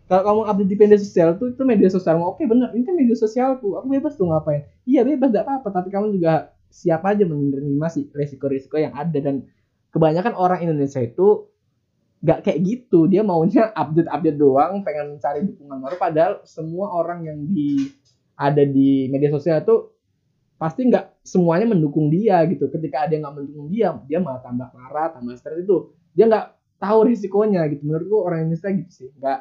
Kalau 0.05 0.21
kamu 0.21 0.41
update 0.45 0.69
di 0.69 0.77
media 0.77 0.99
sosial 1.01 1.29
tuh 1.37 1.49
itu 1.53 1.61
media 1.65 1.89
sosial 1.89 2.21
oke 2.21 2.41
bener 2.45 2.69
ini 2.77 2.85
kan 2.85 2.93
media 2.93 3.17
sosialku 3.17 3.73
aku 3.77 3.87
bebas 3.89 4.13
tuh 4.17 4.29
ngapain? 4.29 4.65
Iya 4.85 5.01
bebas 5.01 5.33
tidak 5.33 5.49
apa-apa 5.49 5.81
tapi 5.81 5.89
kamu 5.89 6.13
juga 6.17 6.53
siap 6.69 7.01
aja 7.07 7.23
menerima 7.25 7.87
sih 7.89 8.09
resiko-resiko 8.13 8.77
yang 8.77 8.93
ada. 8.93 9.17
Dan 9.17 9.49
kebanyakan 9.89 10.33
orang 10.37 10.65
Indonesia 10.65 11.01
itu 11.01 11.49
nggak 12.25 12.41
kayak 12.41 12.59
gitu. 12.65 13.05
Dia 13.05 13.21
maunya 13.21 13.69
update-update 13.73 14.37
doang 14.37 14.81
pengen 14.81 15.17
mencari 15.17 15.45
dukungan 15.45 15.77
baru 15.77 15.95
padahal 15.97 16.33
semua 16.45 16.89
orang 16.89 17.25
yang 17.25 17.37
di 17.49 17.89
ada 18.35 18.63
di 18.63 19.07
media 19.11 19.31
sosial 19.31 19.63
tuh 19.63 19.95
pasti 20.55 20.87
nggak 20.87 21.23
semuanya 21.23 21.71
mendukung 21.71 22.07
dia 22.11 22.43
gitu. 22.47 22.67
Ketika 22.71 23.07
ada 23.07 23.11
yang 23.15 23.27
nggak 23.27 23.35
mendukung 23.35 23.67
dia 23.71 23.95
dia 24.07 24.19
malah 24.19 24.43
tambah 24.43 24.69
marah 24.75 25.15
tambah 25.15 25.35
stres 25.39 25.63
itu. 25.63 25.95
Dia 26.15 26.27
nggak 26.31 26.45
tahu 26.79 26.99
risikonya 27.11 27.67
gitu. 27.71 27.83
Menurutku 27.87 28.17
orang 28.23 28.47
Indonesia 28.47 28.69
gitu 28.71 28.91
sih. 28.91 29.09
Nggak 29.19 29.39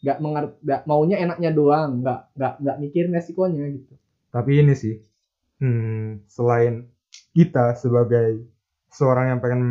nggak 0.00 0.18
mengerti 0.22 0.54
nggak 0.64 0.80
maunya 0.86 1.16
enaknya 1.22 1.50
doang. 1.54 2.02
Nggak 2.02 2.20
nggak 2.34 2.52
nggak 2.62 2.76
mikirin 2.82 3.12
resikonya 3.14 3.64
gitu. 3.74 3.94
Tapi 4.30 4.50
ini 4.62 4.74
sih 4.78 4.94
hmm, 5.60 6.26
selain 6.26 6.88
kita 7.36 7.76
sebagai 7.78 8.42
seorang 8.90 9.36
yang 9.36 9.40
pengen 9.42 9.62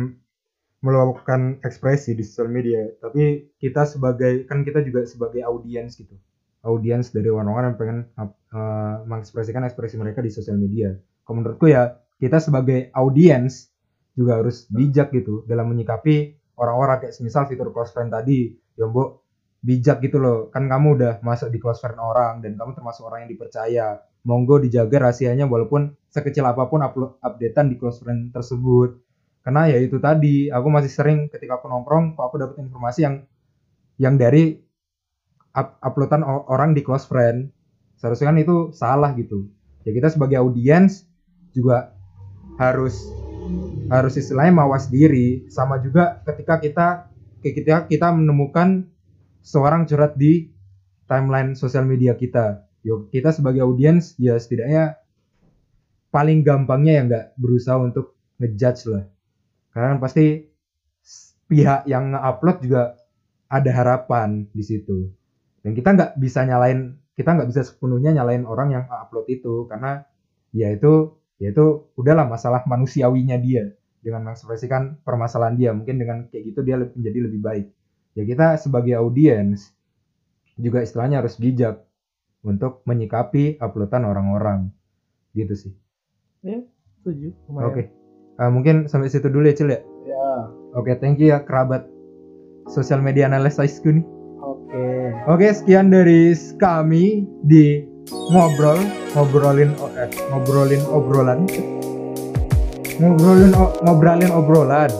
melakukan 0.80 1.60
ekspresi 1.60 2.16
di 2.16 2.24
sosial 2.24 2.48
media 2.48 2.88
tapi 3.04 3.52
kita 3.60 3.84
sebagai 3.84 4.48
kan 4.48 4.64
kita 4.64 4.80
juga 4.80 5.04
sebagai 5.04 5.44
audiens 5.44 5.92
gitu 5.92 6.16
audiens 6.64 7.08
dari 7.12 7.32
orang-orang 7.32 7.72
yang 7.72 7.78
pengen 7.80 7.98
uh, 8.20 9.04
mengekspresikan 9.08 9.64
ekspresi 9.64 9.96
mereka 9.96 10.20
di 10.20 10.28
sosial 10.28 10.60
media. 10.60 10.92
Kalau 11.24 11.40
menurutku 11.40 11.70
ya 11.70 11.96
kita 12.20 12.36
sebagai 12.36 12.92
audiens 12.92 13.72
juga 14.12 14.44
harus 14.44 14.68
bijak 14.68 15.14
gitu 15.16 15.48
dalam 15.48 15.72
menyikapi 15.72 16.36
orang-orang. 16.60 17.06
Kayak 17.06 17.14
semisal 17.16 17.48
fitur 17.48 17.72
close 17.72 17.92
friend 17.96 18.12
tadi 18.12 18.52
ya 18.76 18.84
mbok 18.84 19.24
bijak 19.64 20.04
gitu 20.04 20.20
loh. 20.20 20.38
Kan 20.52 20.68
kamu 20.68 21.00
udah 21.00 21.12
masuk 21.24 21.48
di 21.48 21.56
close 21.56 21.80
friend 21.80 21.96
orang 21.96 22.44
dan 22.44 22.60
kamu 22.60 22.76
termasuk 22.76 23.08
orang 23.08 23.24
yang 23.24 23.30
dipercaya. 23.32 24.04
Monggo 24.20 24.60
dijaga 24.60 25.08
rahasianya 25.08 25.48
walaupun 25.48 25.96
sekecil 26.12 26.44
apa 26.44 26.68
pun 26.68 26.84
upload 26.84 27.16
updatean 27.24 27.72
di 27.72 27.80
close 27.80 28.04
friend 28.04 28.36
tersebut. 28.36 29.00
Karena 29.40 29.64
ya 29.72 29.80
itu 29.80 29.96
tadi 29.96 30.52
aku 30.52 30.68
masih 30.68 30.92
sering 30.92 31.32
ketika 31.32 31.56
aku 31.56 31.72
nongkrong 31.72 32.12
kok 32.12 32.24
aku 32.28 32.36
dapat 32.36 32.56
informasi 32.60 33.00
yang 33.08 33.24
yang 33.96 34.20
dari 34.20 34.60
up, 35.54 35.78
uploadan 35.82 36.22
orang 36.24 36.74
di 36.76 36.82
close 36.84 37.06
friend. 37.06 37.50
Seharusnya 37.98 38.32
kan 38.32 38.38
itu 38.40 38.56
salah 38.72 39.12
gitu. 39.18 39.50
Ya 39.84 39.92
kita 39.92 40.08
sebagai 40.12 40.40
audiens 40.40 41.04
juga 41.52 41.92
harus 42.56 42.96
harus 43.90 44.14
istilahnya 44.16 44.54
mawas 44.64 44.88
diri. 44.88 45.44
Sama 45.52 45.80
juga 45.82 46.22
ketika 46.24 46.60
kita 46.60 46.88
ketika 47.40 47.88
kita 47.88 48.08
menemukan 48.12 48.88
seorang 49.40 49.88
curhat 49.88 50.16
di 50.16 50.52
timeline 51.08 51.56
sosial 51.56 51.84
media 51.84 52.16
kita. 52.16 52.64
Yo 52.80 53.08
kita 53.12 53.34
sebagai 53.34 53.60
audiens 53.64 54.16
ya 54.16 54.40
setidaknya 54.40 54.96
paling 56.08 56.40
gampangnya 56.40 56.92
ya 56.96 57.02
nggak 57.04 57.26
berusaha 57.36 57.76
untuk 57.76 58.16
ngejudge 58.40 58.88
lah. 58.88 59.04
Karena 59.70 59.86
kan 59.96 60.00
pasti 60.00 60.48
pihak 61.50 61.84
yang 61.84 62.14
nge-upload 62.14 62.56
juga 62.62 62.82
ada 63.50 63.70
harapan 63.74 64.46
di 64.54 64.62
situ 64.62 65.19
dan 65.60 65.72
kita 65.76 65.92
nggak 65.92 66.12
bisa 66.16 66.44
nyalain 66.48 67.00
kita 67.20 67.36
nggak 67.36 67.48
bisa 67.52 67.62
sepenuhnya 67.68 68.16
nyalain 68.16 68.48
orang 68.48 68.72
yang 68.72 68.84
upload 68.88 69.28
itu 69.28 69.68
karena 69.68 70.08
ya 70.56 70.72
itu 70.72 71.20
ya 71.36 71.52
itu 71.52 71.92
udahlah 72.00 72.24
masalah 72.24 72.64
manusiawinya 72.64 73.36
dia. 73.36 73.76
Dengan 74.00 74.24
mengekspresikan 74.24 75.04
permasalahan 75.04 75.60
dia 75.60 75.70
mungkin 75.76 76.00
dengan 76.00 76.24
kayak 76.32 76.48
gitu 76.48 76.64
dia 76.64 76.80
menjadi 76.80 77.18
lebih 77.28 77.40
baik. 77.44 77.66
Ya 78.16 78.24
kita 78.24 78.56
sebagai 78.56 78.96
audiens 78.96 79.76
juga 80.56 80.80
istilahnya 80.80 81.20
harus 81.20 81.36
bijak 81.36 81.84
untuk 82.40 82.80
menyikapi 82.88 83.60
uploadan 83.60 84.08
orang-orang. 84.08 84.72
Gitu 85.36 85.52
sih. 85.52 85.72
Setuju. 87.04 87.36
Oke. 87.60 87.92
Eh, 88.40 88.48
mungkin 88.48 88.88
sampai 88.88 89.12
situ 89.12 89.28
dulu 89.28 89.44
ya 89.44 89.52
Cil 89.52 89.68
ya? 89.68 89.84
Ya. 90.08 90.28
Oke 90.72 90.96
thank 90.96 91.20
you 91.20 91.28
ya 91.28 91.44
kerabat 91.44 91.84
sosial 92.72 93.04
media 93.04 93.28
analysisku 93.28 94.00
nih 94.00 94.19
oke 94.70 95.26
Oke. 95.26 95.48
Sekian 95.50 95.90
dari 95.90 96.30
kami 96.56 97.26
di 97.42 97.82
ngobrol, 98.30 98.78
ngobrolin 99.12 99.74
o- 99.78 99.90
eh, 99.92 100.08
ngobrolin 100.30 100.82
obrolan. 100.86 101.40
Ngobrolin 103.00 103.50
ngobrolin 103.82 104.30
obrolan. 104.30 104.90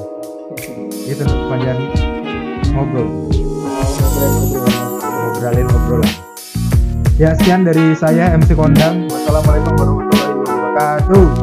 Itu 1.05 1.23
panjang 1.47 1.79
ngobrol, 2.73 3.07
ngobrolin 5.01 5.67
obrolan. 5.69 6.13
Ya, 7.21 7.37
sekian 7.37 7.63
dari 7.63 7.93
saya 7.93 8.33
MC 8.33 8.57
Kondang. 8.57 9.05
Wassalamualaikum 9.07 9.77
warahmatullahi 9.77 10.33
wabarakatuh. 10.41 11.40